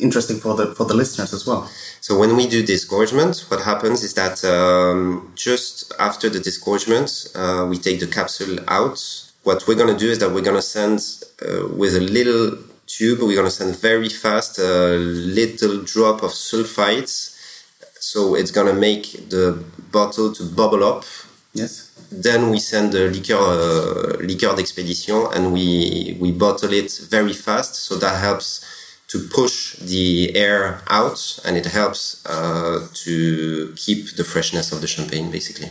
interesting 0.00 0.38
for 0.38 0.54
the 0.54 0.74
for 0.74 0.84
the 0.84 0.94
listeners 0.94 1.32
as 1.32 1.46
well. 1.46 1.66
So 2.00 2.18
when 2.18 2.36
we 2.36 2.46
do 2.46 2.62
disgorgement, 2.62 3.46
what 3.48 3.62
happens 3.62 4.02
is 4.02 4.12
that 4.14 4.44
um, 4.44 5.32
just 5.34 5.92
after 5.98 6.28
the 6.28 6.40
disgorgement, 6.40 7.28
uh, 7.34 7.66
we 7.70 7.78
take 7.78 8.00
the 8.00 8.06
capsule 8.06 8.58
out. 8.68 8.98
What 9.44 9.66
we're 9.66 9.76
going 9.76 9.92
to 9.92 9.98
do 9.98 10.10
is 10.10 10.18
that 10.18 10.30
we're 10.32 10.42
going 10.42 10.56
to 10.56 10.68
send 10.78 11.00
uh, 11.40 11.68
with 11.74 11.96
a 11.96 12.00
little 12.00 12.58
tube, 12.86 13.20
we're 13.20 13.34
going 13.34 13.46
to 13.46 13.50
send 13.50 13.76
very 13.76 14.08
fast 14.08 14.58
a 14.58 14.96
little 14.98 15.82
drop 15.82 16.22
of 16.22 16.32
sulfites. 16.32 17.36
So 18.00 18.34
it's 18.34 18.50
going 18.50 18.66
to 18.66 18.78
make 18.78 19.30
the 19.30 19.62
bottle 19.90 20.32
to 20.34 20.44
bubble 20.44 20.84
up. 20.84 21.04
Yes. 21.54 21.89
Then 22.10 22.50
we 22.50 22.58
send 22.58 22.92
the 22.92 23.08
liqueur, 23.10 23.36
uh, 23.36 24.16
liqueur 24.20 24.54
d'expédition 24.54 25.30
and 25.34 25.52
we, 25.52 26.16
we 26.20 26.32
bottle 26.32 26.72
it 26.72 26.90
very 27.08 27.32
fast. 27.32 27.74
So 27.76 27.96
that 27.96 28.20
helps 28.20 28.64
to 29.08 29.18
push 29.28 29.76
the 29.76 30.36
air 30.36 30.82
out 30.88 31.40
and 31.44 31.56
it 31.56 31.66
helps 31.66 32.24
uh, 32.26 32.86
to 32.94 33.72
keep 33.76 34.16
the 34.16 34.24
freshness 34.24 34.72
of 34.72 34.80
the 34.80 34.86
champagne, 34.86 35.30
basically. 35.30 35.70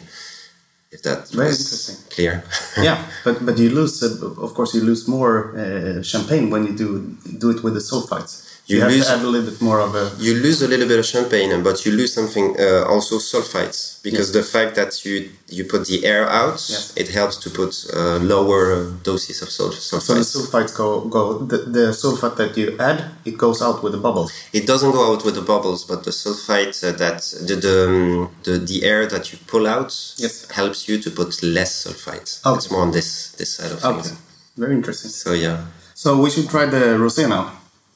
If 0.91 1.04
that 1.04 1.30
Very 1.30 1.49
interesting. 1.49 1.97
clear. 2.10 2.43
yeah, 2.82 3.06
but 3.23 3.45
but 3.45 3.60
you 3.60 3.69
lose, 3.69 4.02
uh, 4.02 4.41
of 4.41 4.56
course, 4.56 4.73
you 4.73 4.82
lose 4.82 5.08
more 5.08 5.56
uh, 5.56 6.02
champagne 6.02 6.49
when 6.49 6.65
you 6.65 6.75
do 6.75 7.15
do 7.38 7.52
it 7.52 7.63
with 7.63 7.75
the 7.75 7.80
sulfites. 7.80 8.48
You, 8.69 8.75
You 8.77 8.84
have 8.84 8.91
lose- 8.93 9.08
to 9.08 9.13
add 9.15 9.23
a 9.23 9.27
little 9.34 9.49
bit 9.51 9.62
more 9.69 9.79
of 9.88 9.91
a. 9.95 10.03
you 10.25 10.34
lose 10.45 10.60
a 10.62 10.67
little 10.73 10.88
bit 10.88 10.99
of 10.99 11.05
champagne, 11.15 11.51
but 11.67 11.77
you 11.86 11.91
lose 12.01 12.12
something 12.19 12.45
uh, 12.60 12.93
also 12.93 13.15
sulfites 13.32 13.79
because 14.08 14.27
Yes. 14.29 14.38
the 14.39 14.43
fact 14.55 14.71
that 14.79 14.91
you 15.05 15.15
you 15.58 15.63
put 15.73 15.82
the 15.91 15.97
air 16.13 16.23
out, 16.41 16.60
Yes. 16.73 16.93
it 17.01 17.08
helps 17.19 17.36
to 17.43 17.49
put 17.60 17.71
uh, 17.99 18.17
lower 18.34 18.65
doses 19.10 19.38
of 19.45 19.49
sul- 19.58 19.71
So 19.71 19.95
the 19.97 20.03
sulfites. 20.03 20.32
sulfites 20.36 20.71
go 20.82 20.88
go 21.17 21.21
the, 21.51 21.58
the 21.77 21.86
sulfite 22.01 22.36
that 22.41 22.51
you 22.60 22.65
add 22.89 22.99
it 23.29 23.36
goes 23.45 23.60
out 23.67 23.77
with 23.84 23.93
the 23.97 24.01
bubbles. 24.08 24.29
It 24.60 24.65
doesn't 24.71 24.91
go 24.97 25.01
out 25.12 25.21
with 25.25 25.36
the 25.39 25.45
bubbles, 25.53 25.82
but 25.91 25.99
the 26.08 26.12
sulfite 26.23 26.77
uh, 26.88 26.91
that 27.03 27.19
the 27.47 27.55
the, 27.65 27.75
um, 27.88 28.29
the 28.45 28.53
the 28.71 28.77
air 28.91 29.01
that 29.13 29.23
you 29.32 29.38
pull 29.53 29.65
out 29.75 29.91
Yes. 30.23 30.34
helps 30.60 30.79
you 30.88 30.95
to 31.05 31.10
put 31.19 31.29
less 31.58 31.71
sulfite. 31.86 32.29
Okay. 32.45 32.55
It's 32.58 32.69
more 32.73 32.84
on 32.88 32.91
this 32.97 33.10
this 33.39 33.49
side 33.58 33.71
of 33.75 33.79
Okay, 33.84 34.03
things. 34.03 34.19
very 34.63 34.75
interesting. 34.79 35.10
So 35.23 35.29
yeah. 35.47 35.58
So 36.03 36.08
we 36.23 36.29
should 36.34 36.47
try 36.53 36.65
the 36.75 36.84
rosé 37.03 37.25
now. 37.38 37.45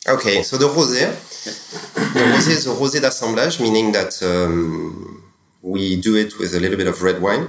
Okay, 0.07 0.43
so 0.43 0.57
the 0.57 0.67
rosé. 0.67 1.07
The 2.13 2.19
rosé 2.19 2.51
is 2.51 2.67
a 2.67 2.71
rosé 2.71 2.99
d'assemblage, 2.99 3.59
meaning 3.59 3.91
that 3.93 4.21
um, 4.21 5.23
we 5.61 5.95
do 6.01 6.15
it 6.17 6.37
with 6.39 6.53
a 6.53 6.59
little 6.59 6.77
bit 6.77 6.87
of 6.87 7.01
red 7.01 7.21
wine. 7.21 7.47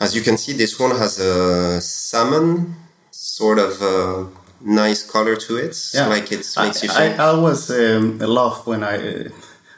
As 0.00 0.14
you 0.14 0.22
can 0.22 0.36
see, 0.36 0.52
this 0.52 0.78
one 0.78 0.90
has 0.96 1.18
a 1.18 1.80
salmon 1.80 2.74
sort 3.10 3.58
of 3.58 3.80
uh, 3.80 4.24
nice 4.60 5.02
color 5.02 5.36
to 5.36 5.56
it. 5.56 5.76
Yeah, 5.94 6.08
Like 6.08 6.30
it 6.32 6.46
I, 6.56 6.66
makes 6.66 6.82
you 6.82 6.90
I, 6.90 6.94
think. 6.94 7.18
I 7.20 7.24
always 7.28 7.70
um, 7.70 8.18
laugh 8.18 8.66
when 8.66 8.82
I 8.82 8.96
uh, 8.96 9.28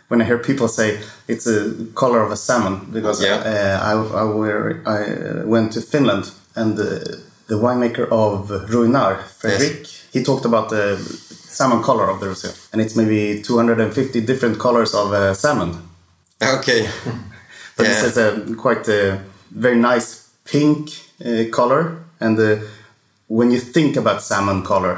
when 0.09 0.21
I 0.23 0.25
hear 0.25 0.39
people 0.39 0.69
say 0.69 1.01
it's 1.29 1.47
a 1.47 1.75
color 1.95 2.21
of 2.23 2.33
a 2.33 2.37
salmon 2.37 2.89
because 2.93 3.23
Yeah. 3.23 3.37
uh, 3.37 3.85
I 3.91 3.93
I, 4.23 4.25
were, 4.25 4.81
I 4.87 4.99
uh, 5.43 5.47
went 5.47 5.73
to 5.75 5.81
Finland 5.81 6.33
and 6.55 6.77
the, 6.77 7.23
the 7.49 7.55
winemaker 7.57 8.09
of 8.11 8.49
Ruinart, 8.71 9.19
Fredrik, 9.41 9.87
he 10.13 10.23
talked 10.23 10.45
about 10.45 10.71
the 10.71 10.97
salmon 11.57 11.83
color 11.83 12.07
of 12.11 12.21
the 12.21 12.27
rosé, 12.27 12.51
and 12.73 12.81
it's 12.83 12.95
maybe 12.97 13.43
250 13.43 14.21
different 14.21 14.59
colors 14.59 14.95
of 14.95 15.13
uh, 15.13 15.35
salmon. 15.35 15.71
okay. 16.43 16.89
But 17.77 17.87
Yeah. 17.87 17.93
this 17.93 18.03
is 18.11 18.17
a 18.17 18.55
quite 18.57 18.89
a 18.89 19.21
very 19.51 19.77
nice 19.77 20.09
pink 20.45 20.89
uh, 21.25 21.45
color, 21.51 21.83
and 22.21 22.39
uh, 22.39 22.57
when 23.29 23.51
you 23.51 23.61
think 23.61 23.97
about 23.97 24.23
salmon 24.23 24.63
color, 24.63 24.97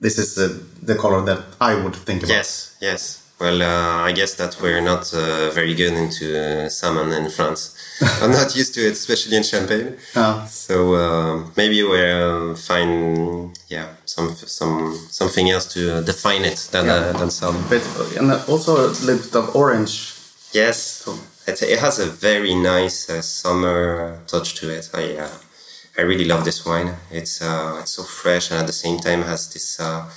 this 0.00 0.18
is 0.18 0.38
uh, 0.38 0.48
the 0.86 0.94
color 0.94 1.20
that 1.26 1.40
I 1.60 1.74
would 1.74 1.94
think 2.06 2.22
about. 2.22 2.36
Yes, 2.36 2.76
yes. 2.80 3.19
Well, 3.40 3.62
uh, 3.62 4.04
I 4.04 4.12
guess 4.12 4.34
that 4.34 4.60
we're 4.60 4.82
not 4.82 5.14
uh, 5.14 5.50
very 5.50 5.74
good 5.74 5.94
into 5.94 6.24
uh, 6.38 6.68
salmon 6.68 7.10
in 7.12 7.30
France. 7.30 7.74
I'm 8.22 8.32
not 8.32 8.54
used 8.54 8.74
to 8.74 8.80
it, 8.86 8.92
especially 8.92 9.36
in 9.36 9.42
Champagne. 9.42 9.96
Oh. 10.14 10.46
So 10.46 10.94
uh, 10.94 11.46
maybe 11.56 11.82
we'll 11.82 12.54
find 12.54 13.58
yeah 13.68 13.88
some 14.04 14.34
some 14.34 14.94
something 15.08 15.48
else 15.48 15.72
to 15.72 16.02
define 16.02 16.44
it 16.44 16.68
than 16.70 16.90
uh, 16.90 17.12
than 17.12 17.30
salmon. 17.30 17.62
But 17.70 17.82
and 18.18 18.30
also 18.46 18.76
a 18.76 18.88
little 19.06 19.24
bit 19.24 19.34
of 19.34 19.56
orange. 19.56 20.14
Yes, 20.52 21.08
it, 21.46 21.62
it 21.62 21.78
has 21.78 21.98
a 21.98 22.06
very 22.06 22.54
nice 22.54 23.08
uh, 23.08 23.22
summer 23.22 24.20
touch 24.26 24.54
to 24.56 24.68
it. 24.68 24.90
I 24.92 25.16
uh, 25.16 25.28
I 25.96 26.02
really 26.02 26.26
love 26.26 26.44
this 26.44 26.66
wine. 26.66 26.94
It's 27.10 27.40
uh, 27.40 27.78
it's 27.80 27.92
so 27.92 28.02
fresh 28.02 28.50
and 28.50 28.60
at 28.60 28.66
the 28.66 28.72
same 28.72 28.98
time 28.98 29.22
has 29.22 29.50
this 29.52 29.80
uh, 29.80 30.10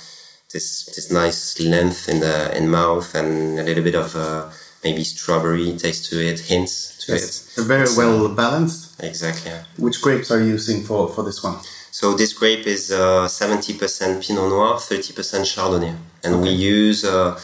this 0.54 0.66
this 0.94 1.06
nice 1.22 1.40
length 1.74 2.08
in 2.12 2.18
the 2.26 2.36
in 2.58 2.64
mouth 2.80 3.08
and 3.20 3.58
a 3.62 3.64
little 3.68 3.84
bit 3.88 3.96
of 4.04 4.08
uh, 4.16 4.44
maybe 4.84 5.02
strawberry 5.04 5.68
taste 5.84 6.02
to 6.10 6.16
it, 6.30 6.38
hints 6.50 6.72
to 7.04 7.12
Yes. 7.12 7.24
it. 7.24 7.34
They're 7.56 7.70
very 7.76 7.90
well 8.00 8.16
uh, 8.26 8.34
balanced. 8.44 8.80
exactly. 9.10 9.50
yeah. 9.50 9.62
Which 9.86 9.98
grapes 10.04 10.28
are 10.32 10.40
you 10.44 10.50
using 10.58 10.78
for, 10.88 11.00
for 11.14 11.22
this 11.28 11.38
one? 11.48 11.56
So 11.90 12.14
this 12.20 12.32
grape 12.40 12.66
is 12.76 12.90
uh, 12.90 13.28
70% 13.28 14.20
Pinot 14.26 14.48
Noir, 14.52 14.74
30% 14.74 15.44
Chardonnay, 15.52 15.94
and 16.24 16.32
we 16.42 16.50
use 16.50 17.04
uh, 17.04 17.38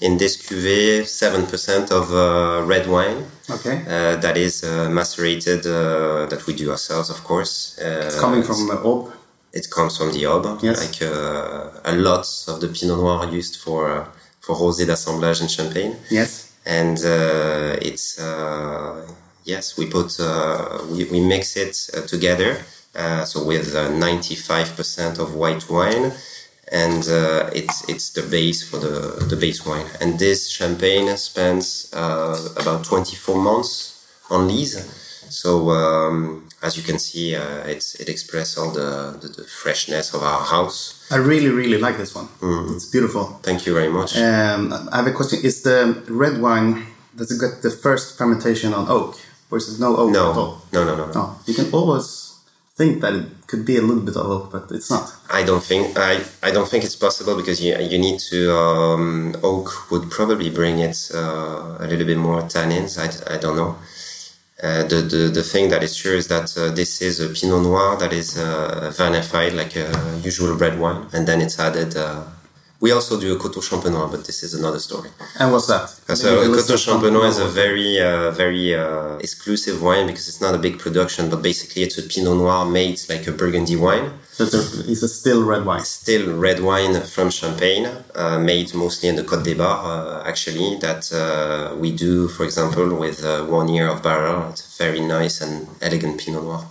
in 0.00 0.16
this 0.18 0.36
cuvée 0.36 1.02
7% 1.02 1.90
of 1.90 2.04
uh, 2.12 2.62
red 2.72 2.86
wine. 2.86 3.20
Okay. 3.50 3.76
Uh, 3.86 4.16
that 4.24 4.36
is 4.36 4.62
uh, 4.64 4.88
macerated, 4.90 5.66
uh, 5.66 6.26
that 6.30 6.40
we 6.46 6.52
do 6.54 6.70
ourselves, 6.70 7.10
of 7.10 7.18
course. 7.24 7.52
Uh, 7.78 8.06
It's 8.06 8.20
coming 8.20 8.42
from 8.44 8.70
uh, 8.70 8.76
Aube. 8.90 9.10
It 9.58 9.66
comes 9.76 9.96
from 9.98 10.10
the 10.12 10.22
Aube. 10.32 10.50
Yes. 10.62 10.76
Like 10.82 10.98
uh, 11.10 11.92
a 11.92 11.94
lot 12.08 12.26
of 12.50 12.56
the 12.62 12.68
Pinot 12.68 12.98
Noir 12.98 13.18
are 13.24 13.30
used 13.40 13.54
for 13.64 13.80
uh, 13.90 14.04
for 14.44 14.54
rosé 14.62 14.84
d'assemblage 14.86 15.40
in 15.44 15.48
Champagne, 15.48 15.94
Yes. 16.10 16.30
and 16.80 16.98
uh, 17.04 17.76
it's 17.90 18.06
uh, 18.18 19.06
yes, 19.44 19.64
we 19.78 19.84
put 19.96 20.10
uh, 20.20 20.78
we 20.92 21.04
we 21.12 21.20
mix 21.20 21.56
it 21.56 21.74
uh, 21.94 22.02
together. 22.14 22.50
Uh, 22.94 23.24
so 23.30 23.44
with 23.44 23.74
uh, 23.74 23.90
95% 23.90 25.18
of 25.18 25.34
white 25.34 25.64
wine, 25.68 26.06
and 26.84 27.02
uh, 27.08 27.50
it's 27.60 27.76
it's 27.92 28.10
the 28.18 28.22
base 28.36 28.60
for 28.68 28.78
the 28.86 29.24
the 29.30 29.36
base 29.36 29.60
wine. 29.66 29.86
And 30.00 30.18
this 30.18 30.48
champagne 30.58 31.08
spends 31.16 31.66
uh, 31.92 32.36
about 32.56 32.84
24 32.84 33.36
months 33.42 33.70
on 34.30 34.48
lees. 34.48 34.74
So 35.30 35.70
um, 35.70 36.48
as 36.62 36.76
you 36.76 36.82
can 36.82 36.98
see, 36.98 37.36
uh, 37.36 37.64
it's 37.66 37.94
it 37.96 38.08
expresses 38.08 38.58
all 38.58 38.70
the, 38.70 39.18
the 39.20 39.28
the 39.28 39.44
freshness 39.44 40.14
of 40.14 40.22
our 40.22 40.42
house. 40.42 41.06
I 41.10 41.16
really, 41.16 41.48
really 41.48 41.78
like 41.78 41.96
this 41.98 42.14
one. 42.14 42.28
Mm. 42.40 42.74
It's 42.74 42.86
beautiful. 42.90 43.24
Thank 43.42 43.66
you 43.66 43.74
very 43.74 43.88
much. 43.88 44.16
Um, 44.16 44.72
I 44.92 44.96
have 44.96 45.06
a 45.06 45.12
question. 45.12 45.38
Is 45.42 45.62
the 45.62 46.02
red 46.08 46.40
wine, 46.40 46.86
does 47.16 47.30
it 47.30 47.40
get 47.40 47.62
the 47.62 47.70
first 47.70 48.18
fermentation 48.18 48.72
on 48.74 48.88
oak? 48.88 49.16
Or 49.50 49.58
is 49.58 49.72
it 49.72 49.80
no 49.80 49.96
oak 49.96 50.10
at 50.10 50.14
no, 50.14 50.32
all? 50.32 50.62
no, 50.72 50.84
no, 50.84 50.96
no, 50.96 51.06
no. 51.06 51.12
No. 51.12 51.36
You 51.46 51.54
can 51.54 51.70
always 51.72 52.26
think 52.76 53.00
that 53.00 53.14
it 53.14 53.26
could 53.46 53.64
be 53.64 53.76
a 53.76 53.80
little 53.80 54.02
bit 54.02 54.16
of 54.16 54.26
oak, 54.26 54.52
but 54.52 54.70
it's 54.70 54.90
not. 54.90 55.10
I 55.30 55.44
don't 55.44 55.62
think 55.62 55.96
I, 55.96 56.20
I 56.42 56.50
don't 56.50 56.68
think 56.68 56.84
it's 56.84 56.96
possible 56.96 57.36
because 57.36 57.62
you 57.62 57.76
you 57.78 57.98
need 57.98 58.18
to 58.30 58.52
um, 58.52 59.34
oak 59.42 59.90
would 59.90 60.10
probably 60.10 60.50
bring 60.50 60.80
it 60.80 61.10
uh, 61.14 61.76
a 61.78 61.86
little 61.86 62.06
bit 62.06 62.18
more 62.18 62.42
tannins. 62.42 62.98
I, 62.98 63.34
I 63.34 63.38
don't 63.38 63.56
know. 63.56 63.76
Uh, 64.62 64.84
the, 64.84 65.02
the 65.02 65.28
the 65.28 65.42
thing 65.42 65.68
that 65.68 65.82
is 65.82 65.94
sure 65.94 66.14
is 66.14 66.28
that 66.28 66.56
uh, 66.56 66.70
this 66.70 67.02
is 67.02 67.20
a 67.20 67.28
Pinot 67.28 67.62
Noir 67.62 67.96
that 67.98 68.12
is 68.12 68.38
uh, 68.38 68.90
vinified 68.96 69.54
like 69.54 69.76
a 69.76 70.18
usual 70.24 70.56
red 70.56 70.78
wine, 70.78 71.06
and 71.12 71.28
then 71.28 71.42
it's 71.42 71.58
added. 71.58 71.94
Uh, 72.76 72.80
we 72.80 72.92
also 72.92 73.18
do 73.18 73.34
a 73.34 73.38
Coteaux 73.38 73.62
Champenois, 73.62 74.10
but 74.10 74.24
this 74.24 74.42
is 74.42 74.54
another 74.54 74.78
story. 74.78 75.10
And 75.38 75.52
what's 75.52 75.66
that? 75.66 75.88
So 76.16 76.40
Maybe 76.40 76.54
Coteaux 76.54 76.76
Champenois 76.76 77.28
is 77.28 77.38
a 77.38 77.46
very, 77.46 78.00
uh, 78.00 78.30
very 78.32 78.74
uh, 78.74 79.16
exclusive 79.18 79.82
wine 79.82 80.06
because 80.06 80.28
it's 80.28 80.40
not 80.40 80.54
a 80.54 80.58
big 80.58 80.78
production, 80.78 81.30
but 81.30 81.42
basically 81.42 81.82
it's 81.82 81.98
a 81.98 82.02
Pinot 82.02 82.36
Noir 82.36 82.66
made 82.66 83.00
like 83.08 83.26
a 83.26 83.32
Burgundy 83.32 83.76
wine. 83.76 84.10
So 84.32 84.44
it's 84.44 84.54
a, 84.54 84.90
it's 84.90 85.02
a 85.02 85.08
still 85.08 85.42
red 85.44 85.64
wine. 85.64 85.84
Still 85.84 86.36
red 86.36 86.60
wine 86.60 87.00
from 87.02 87.30
Champagne, 87.30 87.88
uh, 88.14 88.38
made 88.38 88.74
mostly 88.74 89.08
in 89.08 89.16
the 89.16 89.22
Côte 89.22 89.44
des 89.44 89.54
Bar, 89.54 89.76
uh, 89.84 90.28
actually, 90.28 90.76
that 90.80 91.10
uh, 91.12 91.74
we 91.76 91.96
do, 91.96 92.28
for 92.28 92.44
example, 92.44 92.94
with 92.96 93.24
uh, 93.24 93.44
one 93.44 93.68
year 93.68 93.88
of 93.88 94.02
barrel. 94.02 94.50
It's 94.50 94.78
a 94.80 94.84
very 94.84 95.00
nice 95.00 95.40
and 95.40 95.66
elegant 95.80 96.20
Pinot 96.20 96.42
Noir. 96.42 96.66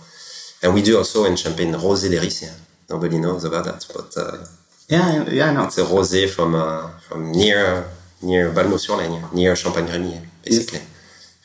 And 0.62 0.74
we 0.74 0.82
do 0.82 0.96
also 0.96 1.24
in 1.24 1.36
Champagne 1.36 1.74
Rosé 1.74 2.08
des 2.08 2.20
Riceys. 2.20 2.54
Nobody 2.88 3.18
knows 3.18 3.44
about 3.44 3.64
that, 3.64 3.84
but 3.92 4.16
uh, 4.16 4.44
Yeah, 4.88 5.24
yeah, 5.28 5.50
I 5.50 5.52
know. 5.52 5.64
it's 5.64 5.78
a 5.78 5.84
rosé 5.84 6.28
from 6.28 6.54
uh, 6.54 6.88
from 7.08 7.32
near 7.32 7.84
near 8.22 8.52
Balnot-sur-Laignes, 8.52 9.32
near 9.32 9.56
Champagne-Gremillet, 9.56 10.24
basically. 10.44 10.80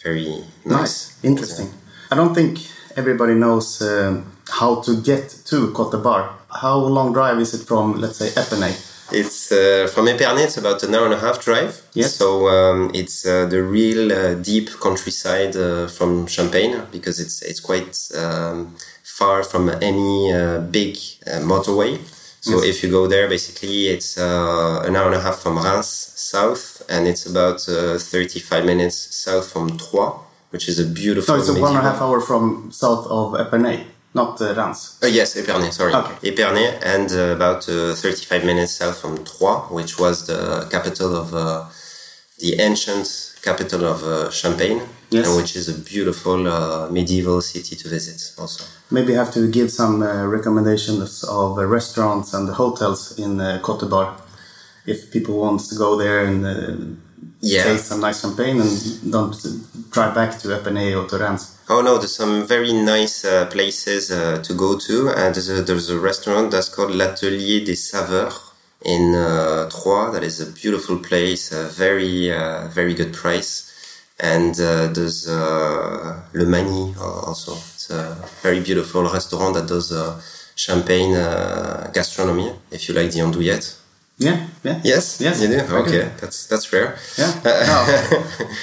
Very 0.04 0.28
nice. 0.66 0.66
Nice, 0.66 1.24
interesting. 1.24 1.70
I 2.12 2.16
don't 2.16 2.36
think 2.36 2.60
everybody 2.96 3.34
knows 3.34 3.82
um, 3.82 4.26
how 4.50 4.82
to 4.82 5.02
get 5.02 5.30
to 5.46 5.72
Cote 5.72 6.02
Bar. 6.04 6.30
How 6.50 6.78
long 6.78 7.14
drive 7.14 7.40
is 7.40 7.54
it 7.54 7.66
from, 7.68 8.00
let's 8.00 8.18
say, 8.18 8.30
Epernay? 8.30 8.74
It's 9.12 9.52
uh, 9.52 9.90
from 9.94 10.06
Epernay. 10.06 10.46
It's 10.46 10.58
about 10.58 10.84
an 10.84 10.96
hour 10.96 11.06
and 11.06 11.14
a 11.14 11.20
half 11.20 11.44
drive. 11.44 11.82
Yes. 11.94 12.16
So 12.16 12.48
um, 12.48 12.92
it's 12.94 13.26
uh, 13.26 13.46
the 13.46 13.62
real 13.64 14.12
uh, 14.12 14.36
deep 14.36 14.70
countryside 14.80 15.56
uh, 15.56 15.88
from 15.88 16.28
Champagne 16.28 16.82
because 16.92 17.20
it's 17.20 17.42
it's 17.42 17.60
quite 17.60 17.98
um, 18.16 18.76
far 19.04 19.44
from 19.44 19.70
any 19.70 20.32
uh, 20.32 20.60
big 20.60 20.96
uh, 21.28 21.40
motorway. 21.42 22.00
So 22.42 22.54
Yes. 22.56 22.64
if 22.72 22.84
you 22.84 22.90
go 22.90 23.06
there, 23.08 23.28
basically 23.30 23.88
it's 23.96 24.18
uh, 24.18 24.82
an 24.88 24.96
hour 24.96 25.08
and 25.12 25.16
a 25.16 25.22
half 25.22 25.38
from 25.44 25.56
Reims 25.60 25.90
south, 26.16 26.82
and 26.90 27.08
it's 27.08 27.26
about 27.28 27.60
uh, 27.70 27.98
35 28.00 28.66
minutes 28.66 28.98
south 29.26 29.52
from 29.52 29.78
Troyes, 29.78 30.14
which 30.50 30.68
is 30.68 30.80
a 30.80 30.86
beautiful. 30.86 31.36
No, 31.36 31.40
it's 31.40 31.50
a 31.50 31.54
one 31.54 31.76
and 31.76 31.86
a 31.86 31.90
medieval- 31.90 32.08
hour 32.08 32.20
from 32.20 32.72
south 32.72 33.06
of 33.08 33.34
Epernay, 33.44 33.78
not 34.16 34.42
uh, 34.42 34.56
Reims. 34.56 34.98
Uh, 35.04 35.08
yes, 35.08 35.36
Épernay, 35.36 35.72
sorry. 35.72 35.94
Okay. 35.94 36.32
Épernay, 36.32 36.68
and 36.84 37.12
uh, 37.12 37.36
about 37.38 37.70
uh, 37.70 37.94
35 37.94 38.44
minutes 38.44 38.72
south 38.74 38.98
from 39.00 39.24
Troyes, 39.24 39.70
which 39.70 40.00
was 40.00 40.26
the 40.26 40.68
capital 40.72 41.16
of 41.16 41.34
uh, 41.36 41.66
the 42.40 42.60
ancient 42.60 43.08
capital 43.44 43.86
of 43.86 44.04
uh, 44.04 44.32
Champagne, 44.32 44.82
Yes. 45.12 45.28
and 45.28 45.36
which 45.38 45.56
is 45.58 45.68
a 45.68 45.74
beautiful 45.94 46.48
uh, 46.48 46.90
medieval 46.90 47.42
city 47.42 47.76
to 47.76 47.90
visit 47.90 48.20
also. 48.40 48.64
Maybe 48.90 49.14
have 49.14 49.32
to 49.34 49.48
give 49.52 49.70
some 49.70 50.02
uh, 50.02 50.26
recommendations 50.26 51.24
of 51.26 51.58
uh, 51.58 51.66
restaurants 51.66 52.34
and 52.34 52.50
hotels 52.50 53.20
in 53.20 53.42
uh. 53.62 54.22
If 54.86 55.12
people 55.12 55.36
want 55.38 55.60
to 55.70 55.76
go 55.76 55.98
there 55.98 56.26
and 56.26 56.46
uh, 56.46 56.54
Yeah. 57.44 57.64
taste 57.64 57.86
some 57.88 58.02
nice 58.08 58.22
champagne 58.22 58.60
and 58.62 59.12
don't 59.12 59.36
drive 59.92 60.14
back 60.14 60.32
to 60.42 60.48
Epernay 60.50 60.94
or 60.96 61.06
to. 61.08 61.42
Oh 61.70 61.82
no, 61.82 61.98
there's 61.98 62.16
some 62.16 62.46
very 62.48 62.72
nice 62.74 63.26
uh, 63.26 63.46
places 63.48 64.12
uh, 64.12 64.38
to 64.48 64.54
go 64.54 64.78
to, 64.88 65.10
and 65.10 65.34
there's 65.36 65.50
a, 65.50 65.62
there's 65.62 65.90
a 65.90 66.00
restaurant 66.00 66.52
that's 66.52 66.70
called 66.70 66.92
l'Atelier 66.96 67.64
des 67.66 67.76
Saveurs 67.76 68.38
in 68.86 69.16
uh, 69.16 69.70
Troyes. 69.70 70.14
That 70.14 70.24
is 70.24 70.40
a 70.40 70.46
beautiful 70.52 70.98
place, 71.00 71.52
a 71.52 71.64
very 71.86 72.32
uh, 72.32 72.68
very 72.68 72.94
good 72.94 73.14
price, 73.14 73.71
and 74.22 74.54
uh, 74.60 74.88
there's 74.94 75.28
uh, 75.28 76.22
Le 76.34 76.46
Magny 76.46 76.94
uh, 77.00 77.28
also. 77.30 77.54
It's 77.54 77.90
a 77.90 78.16
very 78.44 78.60
beautiful 78.62 79.04
restaurant 79.04 79.56
that 79.56 79.68
does 79.68 79.92
uh, 79.92 80.22
champagne 80.56 81.16
uh, 81.16 81.90
gastronomy. 81.94 82.52
If 82.72 82.88
you 82.88 82.94
like 82.96 83.12
the 83.12 83.20
andouillette. 83.20 83.78
Yeah, 84.18 84.38
yeah. 84.64 84.80
Yes, 84.84 85.20
Yes, 85.20 85.42
you 85.42 85.48
do. 85.48 85.56
I 85.62 85.66
do. 85.68 85.76
Okay, 85.78 86.12
that's 86.20 86.46
that's 86.46 86.72
rare. 86.72 86.96
Yeah. 87.18 87.32
No. 87.44 87.78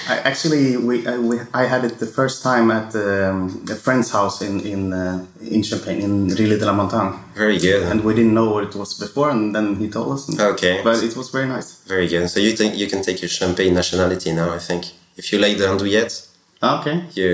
I, 0.09 0.18
actually, 0.31 0.77
we, 0.77 1.05
I, 1.05 1.18
we 1.18 1.40
I 1.53 1.64
had 1.66 1.85
it 1.85 1.99
the 1.99 2.07
first 2.07 2.42
time 2.44 2.71
at 2.71 2.94
um, 2.94 3.64
a 3.68 3.75
friend's 3.75 4.11
house 4.12 4.40
in 4.40 4.61
in 4.61 4.92
uh, 4.92 5.25
in 5.40 5.62
Champagne 5.64 6.01
in 6.01 6.29
Rille 6.29 6.59
de 6.59 6.64
la 6.64 6.73
Montagne, 6.73 7.12
Very 7.35 7.59
good. 7.59 7.83
and 7.90 8.05
we 8.05 8.14
didn't 8.14 8.35
know 8.35 8.51
what 8.55 8.64
it 8.68 8.75
was 8.77 8.94
before, 8.94 9.31
and 9.31 9.53
then 9.53 9.75
he 9.77 9.88
told 9.88 10.12
us. 10.14 10.29
and- 10.29 10.40
Okay. 10.40 10.81
But 10.85 11.03
it 11.03 11.16
was 11.16 11.31
very 11.31 11.49
nice. 11.49 11.68
Very 11.88 12.07
good. 12.07 12.29
So 12.31 12.38
you 12.38 12.53
think 12.55 12.77
you 12.77 12.87
can 12.87 13.03
take 13.03 13.21
your 13.21 13.29
champagne 13.31 13.75
nationality 13.75 14.33
now? 14.33 14.55
I 14.55 14.61
think 14.61 14.85
if 15.19 15.33
you 15.33 15.39
like 15.39 15.57
the 15.59 15.67
andouillette, 15.67 16.15
Ah, 16.63 16.81
Okay. 16.81 16.97
you 17.15 17.29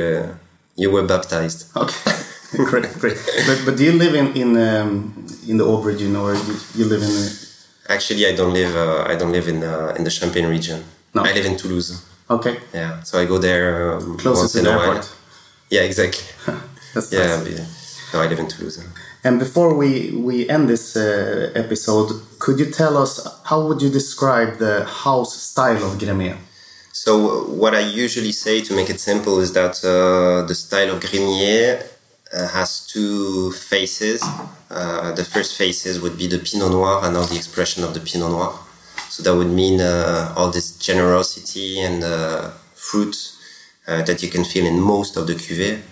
you 0.83 0.89
were 0.95 1.07
baptized. 1.15 1.61
Okay. 1.77 1.97
great, 2.71 2.87
great. 3.03 3.19
But 3.49 3.59
but 3.67 3.75
do 3.79 3.83
you 3.89 3.93
live 4.05 4.15
in 4.21 4.27
in 4.43 4.51
um, 4.57 4.91
in 5.51 5.57
the 5.61 5.65
Aube 5.65 5.85
region 5.93 6.17
or 6.17 6.35
you, 6.35 6.55
you 6.79 6.85
live 6.93 7.03
in? 7.09 7.11
Uh, 7.11 7.31
Actually, 7.95 8.25
I 8.27 8.33
don't 8.39 8.53
live. 8.61 8.73
Uh, 8.85 9.13
I 9.13 9.15
don't 9.21 9.33
live 9.33 9.49
in 9.55 9.63
uh, 9.63 9.95
in 9.99 10.05
the 10.05 10.11
Champagne 10.11 10.47
region. 10.57 10.79
No. 11.15 11.23
I 11.23 11.33
live 11.39 11.47
in 11.51 11.57
Toulouse. 11.57 11.91
okay. 12.31 12.57
Yeah, 12.73 13.03
so 13.05 13.19
I 13.23 13.25
go 13.27 13.39
there 13.39 13.93
um, 13.95 14.17
Closer 14.19 14.41
once 14.41 14.53
to 14.53 14.59
in 14.59 14.65
the 14.65 14.73
a 14.73 14.77
while. 14.77 14.87
airport. 14.97 15.07
Yeah, 15.71 15.83
exactly. 15.91 16.25
That's 16.95 17.13
yeah, 17.13 17.27
nice. 17.27 17.45
but- 17.45 17.71
no, 18.13 18.21
I 18.25 18.27
live 18.29 18.41
in 18.45 18.49
Toulouse. 18.49 18.79
And 19.27 19.39
before 19.39 19.71
we 19.81 19.91
we 20.29 20.37
end 20.55 20.65
this 20.69 20.97
uh, 20.97 21.05
episode, 21.63 22.09
could 22.39 22.57
you 22.63 22.69
tell 22.81 22.95
us 23.05 23.13
how 23.51 23.59
would 23.67 23.81
you 23.85 23.91
describe 23.91 24.51
the 24.59 24.75
house 25.05 25.33
style 25.51 25.83
of 25.89 25.93
Gremillet? 26.03 26.39
So 26.97 27.43
what 27.47 27.75
I 27.75 27.81
usually 27.81 28.31
say 28.31 28.61
to 28.61 28.73
make 28.73 28.89
it 28.89 29.01
simple 29.01 29.41
is 29.41 29.53
that 29.55 29.85
uh, 29.85 30.47
the 30.47 30.55
style 30.55 30.91
of 30.95 31.03
Gremillet 31.03 31.85
uh, 32.33 32.47
has 32.51 32.87
two 32.87 33.51
faces. 33.51 34.23
Uh, 34.71 35.11
the 35.11 35.25
first 35.25 35.59
faces 35.59 36.01
would 36.01 36.17
be 36.17 36.29
the 36.29 36.39
Pinot 36.39 36.71
Noir 36.71 37.01
and 37.03 37.17
all 37.17 37.25
the 37.25 37.35
expression 37.35 37.83
of 37.83 37.95
the 37.95 38.01
Pinot 38.01 38.31
Noir. 38.31 38.57
So 39.09 39.25
that 39.25 39.35
would 39.35 39.51
mean 39.51 39.81
uh, 39.81 40.35
all 40.37 40.53
this 40.53 40.79
generosity 40.79 41.81
and 41.81 42.05
uh, 42.05 42.51
fruit 42.77 43.17
that 43.87 44.23
you 44.23 44.31
can 44.31 44.45
feel 44.45 44.65
in 44.65 44.81
most 44.81 45.17
of 45.17 45.27
the 45.27 45.35
cuvée. 45.35 45.83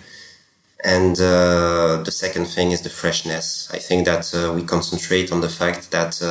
And 0.85 1.17
the 1.17 2.11
second 2.11 2.45
thing 2.45 2.71
is 2.71 2.81
the 2.81 2.89
freshness. 2.89 3.69
I 3.73 3.77
think 3.77 4.05
that 4.05 4.31
we 4.55 4.63
concentrate 4.63 5.33
on 5.33 5.41
the 5.41 5.49
fact 5.49 5.91
that 5.91 6.21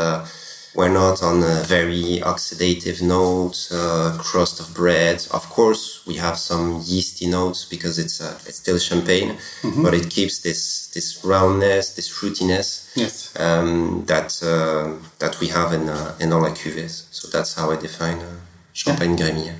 we're 0.75 0.89
not 0.93 1.23
on 1.23 1.43
a 1.43 1.63
very 1.65 2.21
oxidative 2.23 3.03
notes, 3.03 3.71
uh, 3.73 4.17
crust 4.19 4.61
of 4.61 4.73
bread. 4.75 5.27
Of 5.31 5.49
course, 5.51 6.03
we 6.07 6.15
have 6.17 6.39
some 6.39 6.81
yeasty 6.85 7.27
notes 7.27 7.65
because 7.67 7.99
it's 7.99 8.21
uh, 8.21 8.39
it's 8.47 8.57
still 8.59 8.79
champagne, 8.79 9.37
but 9.83 9.93
it 9.95 10.09
keeps 10.11 10.41
this 10.41 10.89
this 10.95 11.23
roundness, 11.25 11.95
this 11.95 12.09
fruitiness 12.09 12.89
Yes. 12.97 13.33
um, 13.39 14.05
that 14.07 14.43
uh, 14.43 14.99
that 15.19 15.39
we 15.41 15.49
have 15.49 15.73
in 15.75 15.89
uh, 15.89 16.15
in 16.21 16.33
all 16.33 16.45
our 16.45 16.55
cuvées. 16.55 17.05
So 17.11 17.29
that's 17.29 17.55
how 17.55 17.71
I 17.71 17.77
define 17.77 18.19
uh, 18.19 18.37
champagne 18.73 19.17
Gremillet. 19.17 19.57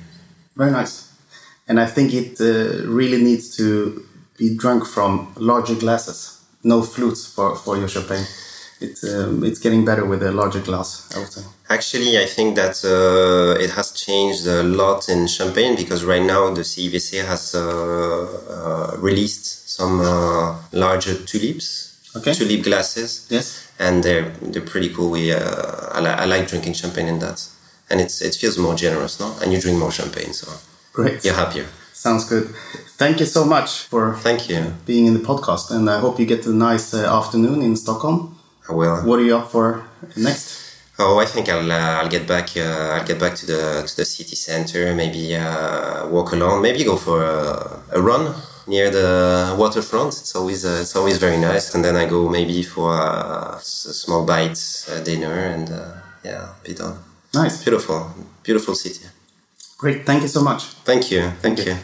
Very 0.55 0.71
nice. 0.71 1.09
And 1.67 1.79
I 1.79 1.85
think 1.85 2.13
it 2.13 2.41
uh, 2.41 2.85
really 2.87 3.21
needs 3.23 3.55
to 3.57 4.03
be 4.37 4.55
drunk 4.55 4.85
from 4.85 5.33
larger 5.37 5.75
glasses. 5.75 6.39
No 6.63 6.81
flutes 6.81 7.25
for, 7.25 7.55
for 7.55 7.77
your 7.77 7.87
champagne. 7.87 8.25
It's 8.83 9.03
um, 9.03 9.43
it's 9.43 9.59
getting 9.59 9.83
better 9.85 10.05
with 10.05 10.21
a 10.23 10.31
larger 10.31 10.59
glass, 10.61 10.89
I 11.15 11.19
would 11.19 11.31
say. 11.31 11.41
Actually, 11.69 12.17
I 12.19 12.25
think 12.35 12.55
that 12.55 12.75
uh, 12.83 13.63
it 13.65 13.71
has 13.71 13.91
changed 14.05 14.45
a 14.47 14.61
lot 14.63 15.07
in 15.09 15.27
Champagne 15.27 15.75
because 15.75 16.03
right 16.03 16.21
now 16.35 16.53
the 16.53 16.61
CIVC 16.63 17.23
has 17.25 17.55
uh, 17.55 17.61
uh, 17.61 18.97
released 18.99 19.45
some 19.77 20.01
uh, 20.01 20.55
larger 20.71 21.15
tulips, 21.29 21.67
Okay. 22.15 22.33
tulip 22.33 22.63
glasses, 22.63 23.25
Yes. 23.29 23.45
and 23.79 24.03
they're 24.03 24.29
they're 24.51 24.69
pretty 24.73 24.89
cool. 24.95 25.09
We 25.11 25.31
uh, 25.33 25.39
I, 25.97 25.99
li- 26.05 26.19
I 26.23 26.25
like 26.25 26.47
drinking 26.47 26.73
champagne 26.75 27.07
in 27.07 27.19
that, 27.19 27.39
and 27.89 28.01
it's 28.01 28.21
it 28.21 28.35
feels 28.35 28.57
more 28.57 28.75
generous, 28.75 29.19
no? 29.19 29.27
And 29.41 29.51
you 29.53 29.59
drink 29.61 29.77
more 29.79 29.91
champagne, 29.91 30.33
so 30.33 30.47
Great. 30.93 31.23
you're 31.25 31.35
happier. 31.43 31.65
Sounds 31.93 32.25
good. 32.29 32.45
Thank 32.97 33.19
you 33.19 33.25
so 33.25 33.45
much 33.45 33.69
for 33.89 34.15
Thank 34.23 34.49
you. 34.49 34.73
being 34.85 35.05
in 35.07 35.13
the 35.13 35.25
podcast, 35.31 35.71
and 35.71 35.89
I 35.89 35.99
hope 35.99 36.19
you 36.19 36.25
get 36.27 36.45
a 36.45 36.53
nice 36.53 36.93
uh, 36.93 37.17
afternoon 37.19 37.61
in 37.61 37.75
Stockholm. 37.75 38.35
I 38.69 38.73
will. 38.73 38.97
What 39.03 39.19
are 39.19 39.23
you 39.23 39.37
up 39.37 39.51
for 39.51 39.83
next? 40.15 40.61
Oh, 40.99 41.19
I 41.19 41.25
think 41.25 41.49
I'll 41.49 41.71
uh, 41.71 42.01
I'll 42.01 42.09
get 42.09 42.27
back 42.27 42.55
uh, 42.55 42.95
I'll 42.95 43.05
get 43.05 43.19
back 43.19 43.35
to 43.35 43.45
the 43.45 43.83
to 43.87 43.95
the 43.95 44.05
city 44.05 44.35
center. 44.35 44.93
Maybe 44.93 45.35
uh, 45.35 46.07
walk 46.07 46.33
along. 46.33 46.61
Maybe 46.61 46.83
go 46.83 46.95
for 46.97 47.23
a, 47.23 47.97
a 47.97 48.01
run 48.01 48.33
near 48.67 48.91
the 48.91 49.55
waterfront. 49.57 50.13
It's 50.13 50.35
always 50.35 50.65
uh, 50.65 50.79
it's 50.81 50.95
always 50.95 51.17
very 51.17 51.37
nice. 51.37 51.73
And 51.73 51.83
then 51.83 51.95
I 51.95 52.05
go 52.05 52.29
maybe 52.29 52.61
for 52.63 52.93
a, 52.95 53.55
a 53.55 53.59
small 53.61 54.23
bite 54.25 54.59
uh, 54.89 54.99
dinner 55.01 55.33
and 55.33 55.69
uh, 55.71 55.93
yeah, 56.23 56.53
be 56.63 56.73
done. 56.73 56.97
Nice. 57.33 57.63
Beautiful, 57.63 58.13
beautiful 58.43 58.75
city. 58.75 59.07
Great. 59.79 60.05
Thank 60.05 60.21
you 60.21 60.29
so 60.29 60.41
much. 60.43 60.63
Thank 60.85 61.11
you, 61.11 61.31
thank 61.41 61.65
you. 61.65 61.75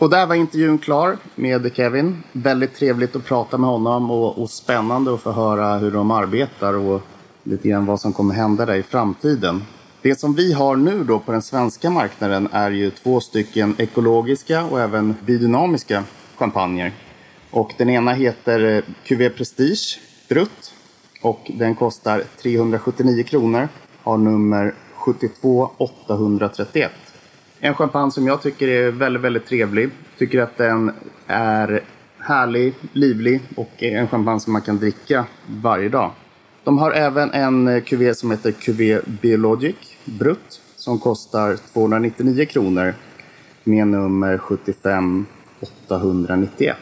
Och 0.00 0.10
där 0.10 0.26
var 0.26 0.34
intervjun 0.34 0.78
klar 0.78 1.16
med 1.34 1.70
Kevin. 1.74 2.22
Väldigt 2.32 2.74
trevligt 2.74 3.16
att 3.16 3.24
prata 3.24 3.58
med 3.58 3.70
honom 3.70 4.10
och, 4.10 4.38
och 4.38 4.50
spännande 4.50 5.14
att 5.14 5.20
få 5.20 5.32
höra 5.32 5.78
hur 5.78 5.90
de 5.90 6.10
arbetar 6.10 6.74
och 6.74 7.02
lite 7.44 7.68
grann 7.68 7.86
vad 7.86 8.00
som 8.00 8.12
kommer 8.12 8.34
hända 8.34 8.66
där 8.66 8.74
i 8.74 8.82
framtiden. 8.82 9.62
Det 10.02 10.20
som 10.20 10.34
vi 10.34 10.52
har 10.52 10.76
nu 10.76 11.04
då 11.04 11.18
på 11.18 11.32
den 11.32 11.42
svenska 11.42 11.90
marknaden 11.90 12.48
är 12.52 12.70
ju 12.70 12.90
två 12.90 13.20
stycken 13.20 13.74
ekologiska 13.78 14.64
och 14.64 14.80
även 14.80 15.14
biodynamiska 15.26 16.04
champagner. 16.36 16.92
Och 17.50 17.72
den 17.78 17.90
ena 17.90 18.12
heter 18.12 18.76
eh, 18.76 18.82
QV 19.04 19.28
Prestige 19.28 20.00
Brutt 20.28 20.72
och 21.22 21.50
den 21.54 21.74
kostar 21.74 22.22
379 22.42 23.22
kronor. 23.22 23.68
Har 24.02 24.18
nummer 24.18 24.74
72 24.94 25.70
831. 25.76 26.92
En 27.62 27.74
champagne 27.74 28.10
som 28.10 28.26
jag 28.26 28.42
tycker 28.42 28.68
är 28.68 28.90
väldigt, 28.90 29.22
väldigt 29.22 29.46
trevlig. 29.46 29.90
Tycker 30.18 30.40
att 30.40 30.56
den 30.56 30.92
är 31.26 31.80
härlig, 32.18 32.74
livlig 32.92 33.40
och 33.56 33.70
är 33.78 33.98
en 33.98 34.08
champagne 34.08 34.40
som 34.40 34.52
man 34.52 34.62
kan 34.62 34.78
dricka 34.78 35.24
varje 35.46 35.88
dag. 35.88 36.10
De 36.64 36.78
har 36.78 36.92
även 36.92 37.30
en 37.30 37.82
cuvée 37.82 38.14
som 38.14 38.30
heter 38.30 38.52
Cuvée 38.52 39.00
Biologic 39.22 39.76
Brut 40.04 40.60
som 40.76 40.98
kostar 40.98 41.56
299 41.72 42.46
kronor 42.46 42.94
med 43.64 43.86
nummer 43.86 44.38
75 44.38 45.26
891. 45.60 46.76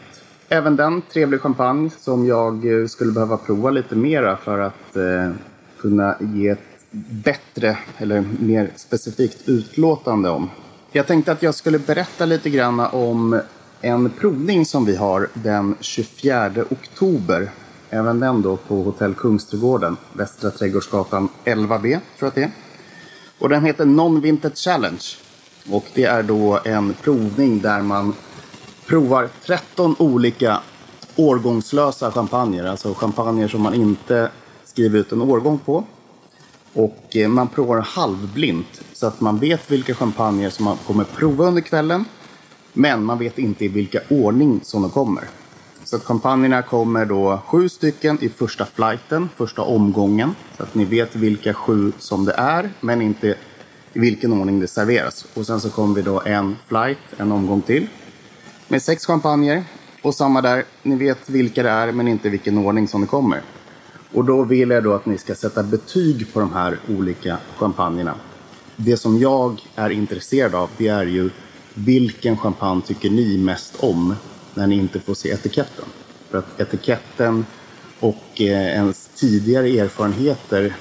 Även 0.49 0.75
den 0.75 1.01
trevlig 1.01 1.41
champagne 1.41 1.89
som 1.89 2.25
jag 2.25 2.81
eh, 2.81 2.87
skulle 2.87 3.11
behöva 3.11 3.37
prova 3.37 3.69
lite 3.69 3.95
mera 3.95 4.37
för 4.37 4.59
att 4.59 4.95
eh, 4.95 5.31
kunna 5.79 6.15
ge 6.19 6.49
ett 6.49 6.59
bättre 7.09 7.77
eller 7.97 8.23
mer 8.39 8.69
specifikt 8.75 9.49
utlåtande 9.49 10.29
om. 10.29 10.49
Jag 10.91 11.07
tänkte 11.07 11.31
att 11.31 11.43
jag 11.43 11.55
skulle 11.55 11.79
berätta 11.79 12.25
lite 12.25 12.49
grann 12.49 12.79
om 12.79 13.41
en 13.81 14.09
provning 14.09 14.65
som 14.65 14.85
vi 14.85 14.95
har 14.95 15.29
den 15.33 15.75
24 15.79 16.51
oktober. 16.69 17.51
Även 17.89 18.19
den 18.19 18.41
då 18.41 18.57
på 18.57 18.83
Hotell 18.83 19.13
Kungsträdgården, 19.13 19.97
Västra 20.13 20.51
Trädgårdsgatan 20.51 21.29
11B, 21.45 21.81
tror 21.81 21.99
jag 22.19 22.27
att 22.27 22.35
det 22.35 22.43
är. 22.43 22.51
Och 23.39 23.49
den 23.49 23.65
heter 23.65 23.85
Non-Vintage 23.85 24.57
Challenge. 24.57 25.03
Och 25.71 25.85
det 25.93 26.03
är 26.03 26.23
då 26.23 26.59
en 26.65 26.93
provning 26.93 27.59
där 27.61 27.81
man 27.81 28.13
provar 28.85 29.29
13 29.45 29.95
olika 29.99 30.59
årgångslösa 31.15 32.11
champagner. 32.11 32.65
Alltså 32.65 32.93
champagner 32.93 33.47
som 33.47 33.61
man 33.61 33.73
inte 33.73 34.31
skriver 34.65 34.99
ut 34.99 35.11
en 35.11 35.21
årgång 35.21 35.57
på. 35.57 35.83
Och 36.73 37.15
eh, 37.15 37.29
man 37.29 37.47
provar 37.47 37.81
halvblint 37.81 38.81
så 38.93 39.07
att 39.07 39.21
man 39.21 39.39
vet 39.39 39.71
vilka 39.71 39.93
champagner 39.93 40.49
som 40.49 40.65
man 40.65 40.77
kommer 40.87 41.03
prova 41.03 41.45
under 41.45 41.61
kvällen. 41.61 42.05
Men 42.73 43.03
man 43.03 43.19
vet 43.19 43.37
inte 43.37 43.65
i 43.65 43.67
vilka 43.67 43.99
ordning 44.09 44.59
som 44.63 44.81
de 44.81 44.91
kommer. 44.91 45.23
Så 45.83 45.95
att 45.95 46.03
champagnerna 46.03 46.61
kommer 46.61 47.05
då 47.05 47.41
sju 47.45 47.69
stycken 47.69 48.17
i 48.21 48.29
första 48.29 48.65
flighten, 48.65 49.29
första 49.35 49.61
omgången. 49.61 50.35
Så 50.57 50.63
att 50.63 50.75
ni 50.75 50.85
vet 50.85 51.15
vilka 51.15 51.53
sju 51.53 51.91
som 51.99 52.25
det 52.25 52.33
är, 52.33 52.69
men 52.79 53.01
inte 53.01 53.35
i 53.93 53.99
vilken 53.99 54.33
ordning 54.33 54.59
det 54.59 54.67
serveras. 54.67 55.25
Och 55.33 55.45
sen 55.45 55.61
så 55.61 55.69
kommer 55.69 55.95
vi 55.95 56.01
då 56.01 56.21
en 56.25 56.55
flight, 56.67 56.97
en 57.17 57.31
omgång 57.31 57.61
till. 57.61 57.87
Med 58.67 58.81
sex 58.81 59.05
champagner. 59.05 59.63
Och 60.01 60.15
samma 60.15 60.41
där, 60.41 60.63
ni 60.83 60.95
vet 60.95 61.29
vilka 61.29 61.63
det 61.63 61.69
är, 61.69 61.91
men 61.91 62.07
inte 62.07 62.27
i 62.27 62.31
vilken 62.31 62.57
ordning 62.57 62.87
som 62.87 63.01
det 63.01 63.07
kommer. 63.07 63.41
Och 64.13 64.25
då 64.25 64.43
vill 64.43 64.69
jag 64.69 64.83
då 64.83 64.93
att 64.93 65.05
ni 65.05 65.17
ska 65.17 65.35
sätta 65.35 65.63
betyg 65.63 66.33
på 66.33 66.39
de 66.39 66.53
här 66.53 66.79
olika 66.89 67.37
champagnerna. 67.57 68.15
Det 68.75 68.97
som 68.97 69.19
jag 69.19 69.61
är 69.75 69.89
intresserad 69.89 70.55
av, 70.55 70.69
det 70.77 70.87
är 70.87 71.05
ju 71.05 71.29
vilken 71.73 72.37
champagne 72.37 72.81
tycker 72.81 73.09
ni 73.09 73.37
mest 73.37 73.75
om 73.79 74.15
när 74.53 74.67
ni 74.67 74.75
inte 74.75 74.99
får 74.99 75.13
se 75.13 75.29
etiketten? 75.29 75.85
För 76.29 76.37
att 76.37 76.59
etiketten 76.59 77.45
och 77.99 78.41
eh, 78.41 78.75
ens 78.75 79.09
tidigare 79.15 79.67
erfarenheter 79.67 80.75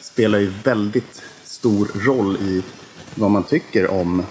spelar 0.00 0.38
ju 0.38 0.52
väldigt 0.64 1.22
stor 1.44 1.90
roll 1.94 2.36
i 2.36 2.62
vad 3.14 3.30
man 3.30 3.42
tycker 3.42 3.90
om 3.90 4.22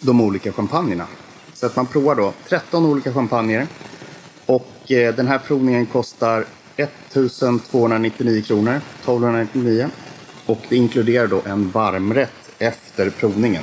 de 0.00 0.20
olika 0.20 0.52
champagnerna. 0.52 1.06
Så 1.54 1.66
att 1.66 1.76
man 1.76 1.86
provar 1.86 2.14
då 2.14 2.32
13 2.48 2.86
olika 2.86 3.12
champagner. 3.12 3.66
Och 4.46 4.92
eh, 4.92 5.14
den 5.14 5.28
här 5.28 5.38
provningen 5.38 5.86
kostar 5.86 6.44
1299 6.82 8.42
kronor, 8.42 8.80
1299. 9.00 9.88
Och 10.46 10.58
det 10.68 10.76
inkluderar 10.76 11.26
då 11.26 11.42
en 11.44 11.70
varmrätt 11.70 12.52
efter 12.58 13.10
provningen. 13.10 13.62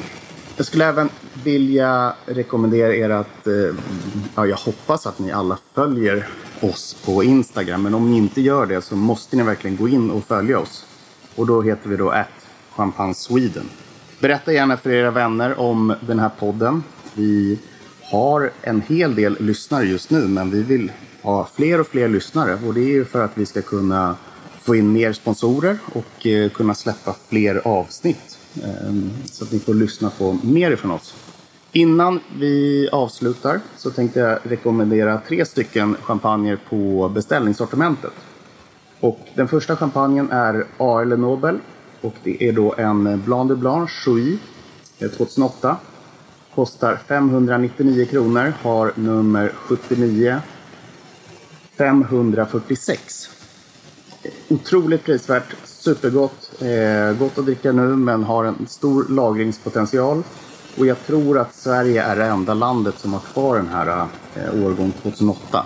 Jag 0.58 0.65
skulle 0.65 0.86
även 0.86 1.10
vilja 1.43 2.13
rekommendera 2.25 2.95
er 2.95 3.10
att, 3.10 3.47
eh, 3.47 3.75
ja, 4.36 4.45
jag 4.45 4.58
hoppas 4.58 5.08
att 5.08 5.19
ni 5.19 5.32
alla 5.32 5.58
följer 5.73 6.27
oss 6.62 6.97
på 7.06 7.23
Instagram. 7.23 7.84
Men 7.84 7.93
om 7.93 8.12
ni 8.12 8.17
inte 8.17 8.41
gör 8.41 8.65
det 8.65 8.82
så 8.82 8.95
måste 8.95 9.36
ni 9.38 9.43
verkligen 9.43 9.77
gå 9.77 9.88
in 9.88 10.12
och 10.12 10.23
följa 10.23 10.60
oss. 10.60 10.86
Och 11.35 11.48
då 11.48 11.62
heter 11.62 11.89
vi 11.89 11.98
då 11.98 12.10
att 12.10 12.27
Champagne 12.75 13.13
Sweden. 13.13 13.69
Berätta 14.19 14.54
gärna 14.54 14.77
för 14.77 14.89
era 14.89 15.12
vänner 15.12 15.60
om 15.60 15.96
den 16.08 16.19
här 16.19 16.31
podden. 16.39 16.83
Vi 17.13 17.60
har 18.12 18.52
en 18.62 18.81
hel 18.81 19.15
del 19.15 19.37
lyssnare 19.39 19.85
just 19.85 20.10
nu, 20.10 20.27
men 20.27 20.52
vi 20.52 20.63
vill 20.63 20.92
ha 21.28 21.48
fler 21.56 21.80
och 21.80 21.88
fler 21.88 22.08
lyssnare. 22.08 22.60
Och 22.67 22.73
det 22.73 22.82
är 22.82 22.94
ju 22.94 23.06
för 23.06 23.25
att 23.25 23.32
vi 23.38 23.46
ska 23.46 23.62
kunna 23.62 24.15
få 24.62 24.75
in 24.75 24.92
mer 24.92 25.13
sponsorer 25.13 25.78
och 25.94 26.28
eh, 26.28 26.50
kunna 26.50 26.73
släppa 26.73 27.15
fler 27.30 27.62
avsnitt. 27.67 28.38
Ehm, 28.63 29.12
så 29.25 29.44
att 29.44 29.52
ni 29.52 29.60
får 29.60 29.73
lyssna 29.73 30.10
på 30.10 30.38
mer 30.44 30.71
ifrån 30.71 30.92
oss. 30.92 31.15
Innan 31.71 32.19
vi 32.40 32.90
avslutar 32.92 33.60
så 33.78 33.92
tänkte 33.92 34.19
jag 34.19 34.40
rekommendera 34.44 35.21
tre 35.28 35.46
stycken 35.46 35.96
champagner 36.02 36.60
på 36.69 37.10
beställningssortimentet. 37.10 38.13
Och 39.00 39.19
den 39.36 39.48
första 39.48 39.75
champagnen 39.75 40.32
är 40.32 40.65
A.L. 40.78 41.19
Nobel 41.19 41.60
och 42.02 42.15
det 42.23 42.44
är 42.44 42.52
då 42.52 42.75
en 42.78 43.21
Blanc 43.25 43.50
de 43.50 43.56
Blanc 43.56 43.92
Chouy 43.92 44.38
2008. 45.00 45.69
Eh, 45.69 45.75
Kostar 46.56 47.00
599 47.08 48.06
kronor, 48.06 48.54
har 48.62 48.92
nummer 48.96 49.52
79 49.56 50.42
546. 51.78 53.30
Otroligt 54.50 55.04
prisvärt, 55.04 55.56
supergott. 55.65 56.52
Eh, 56.62 57.17
gott 57.19 57.38
att 57.38 57.46
dricka 57.46 57.71
nu 57.71 57.96
men 57.96 58.23
har 58.23 58.46
en 58.46 58.67
stor 58.67 59.06
lagringspotential. 59.10 60.23
Och 60.78 60.86
jag 60.86 61.06
tror 61.06 61.40
att 61.40 61.56
Sverige 61.56 62.04
är 62.04 62.15
det 62.15 62.25
enda 62.25 62.54
landet 62.54 62.96
som 62.98 63.13
har 63.13 63.19
kvar 63.19 63.56
den 63.56 63.67
här 63.67 64.08
eh, 64.36 64.65
årgång 64.65 64.92
2008. 65.02 65.65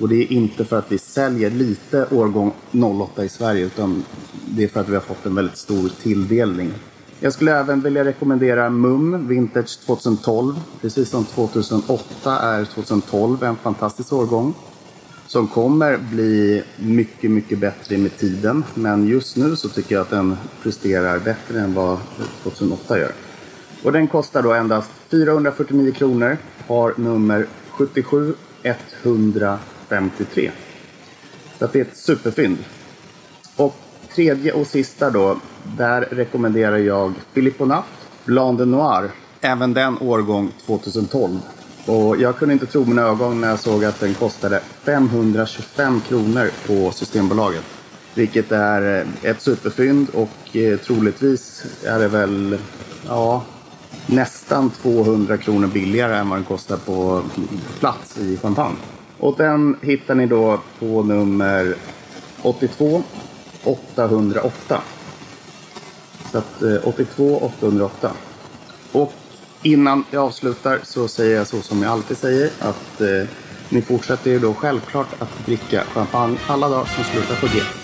Och 0.00 0.08
det 0.08 0.14
är 0.14 0.32
inte 0.32 0.64
för 0.64 0.78
att 0.78 0.92
vi 0.92 0.98
säljer 0.98 1.50
lite 1.50 2.06
årgång 2.10 2.52
08 2.72 3.24
i 3.24 3.28
Sverige 3.28 3.64
utan 3.64 4.04
det 4.46 4.64
är 4.64 4.68
för 4.68 4.80
att 4.80 4.88
vi 4.88 4.94
har 4.94 5.00
fått 5.00 5.26
en 5.26 5.34
väldigt 5.34 5.56
stor 5.56 5.88
tilldelning. 6.02 6.72
Jag 7.20 7.32
skulle 7.32 7.58
även 7.58 7.80
vilja 7.80 8.04
rekommendera 8.04 8.70
MUM 8.70 9.28
Vintage 9.28 9.80
2012. 9.86 10.60
Precis 10.80 11.10
som 11.10 11.24
2008 11.24 12.38
är 12.38 12.64
2012 12.64 13.42
en 13.42 13.56
fantastisk 13.56 14.12
årgång. 14.12 14.54
Som 15.26 15.48
kommer 15.48 15.96
bli 15.96 16.62
mycket, 16.76 17.30
mycket 17.30 17.58
bättre 17.58 17.98
med 17.98 18.16
tiden. 18.16 18.64
Men 18.74 19.06
just 19.06 19.36
nu 19.36 19.56
så 19.56 19.68
tycker 19.68 19.94
jag 19.94 20.02
att 20.02 20.10
den 20.10 20.36
presterar 20.62 21.18
bättre 21.18 21.60
än 21.60 21.74
vad 21.74 21.98
2008 22.42 22.98
gör. 22.98 23.12
Och 23.82 23.92
den 23.92 24.08
kostar 24.08 24.42
då 24.42 24.52
endast 24.52 24.90
449 25.10 25.92
kronor. 25.92 26.36
Har 26.66 26.94
nummer 26.96 27.46
77 27.70 28.34
153. 29.02 30.50
Så 31.58 31.64
att 31.64 31.72
det 31.72 31.80
är 31.80 31.84
ett 31.84 31.96
superfynd. 31.96 32.58
Och 33.56 33.76
tredje 34.14 34.52
och 34.52 34.66
sista 34.66 35.10
då, 35.10 35.36
där 35.76 36.00
rekommenderar 36.00 36.76
jag 36.76 37.12
Philippe 37.34 37.58
Bonat, 37.58 37.84
Blanc 38.24 38.58
de 38.58 38.70
Noir. 38.70 39.10
Även 39.40 39.74
den 39.74 39.98
årgång 39.98 40.52
2012. 40.66 41.38
Och 41.86 42.16
jag 42.16 42.36
kunde 42.36 42.52
inte 42.52 42.66
tro 42.66 42.84
mina 42.84 43.02
ögon 43.02 43.40
när 43.40 43.48
jag 43.48 43.58
såg 43.58 43.84
att 43.84 44.00
den 44.00 44.14
kostade 44.14 44.60
525 44.84 46.00
kronor 46.08 46.50
på 46.66 46.90
Systembolaget. 46.90 47.64
Vilket 48.14 48.52
är 48.52 49.00
eh, 49.00 49.30
ett 49.30 49.42
superfynd 49.42 50.08
och 50.08 50.56
eh, 50.56 50.78
troligtvis 50.78 51.64
är 51.84 51.98
det 51.98 52.08
väl, 52.08 52.58
ja, 53.08 53.42
nästan 54.06 54.70
200 54.70 55.36
kronor 55.36 55.66
billigare 55.66 56.16
än 56.16 56.28
vad 56.28 56.38
den 56.38 56.44
kostar 56.44 56.76
på 56.76 57.22
plats 57.80 58.18
i 58.18 58.36
Champagne. 58.36 58.76
Och 59.18 59.34
den 59.36 59.76
hittar 59.82 60.14
ni 60.14 60.26
då 60.26 60.60
på 60.78 61.02
nummer 61.02 61.74
82 62.42 63.02
808. 63.64 64.80
Så 66.32 66.38
att 66.38 66.62
eh, 66.62 66.88
82 66.88 67.36
808. 67.36 68.12
Och 68.92 69.12
innan 69.64 70.04
jag 70.10 70.22
avslutar 70.22 70.80
så 70.82 71.08
säger 71.08 71.36
jag 71.36 71.46
så 71.46 71.62
som 71.62 71.82
jag 71.82 71.92
alltid 71.92 72.16
säger 72.16 72.50
att 72.60 73.00
eh, 73.00 73.28
ni 73.68 73.82
fortsätter 73.82 74.30
ju 74.30 74.38
då 74.38 74.54
självklart 74.54 75.22
att 75.22 75.46
dricka 75.46 75.84
champagne 75.84 76.38
alla 76.46 76.68
dagar 76.68 76.84
som 76.84 77.04
slutar 77.04 77.34
på 77.34 77.46
G. 77.46 77.83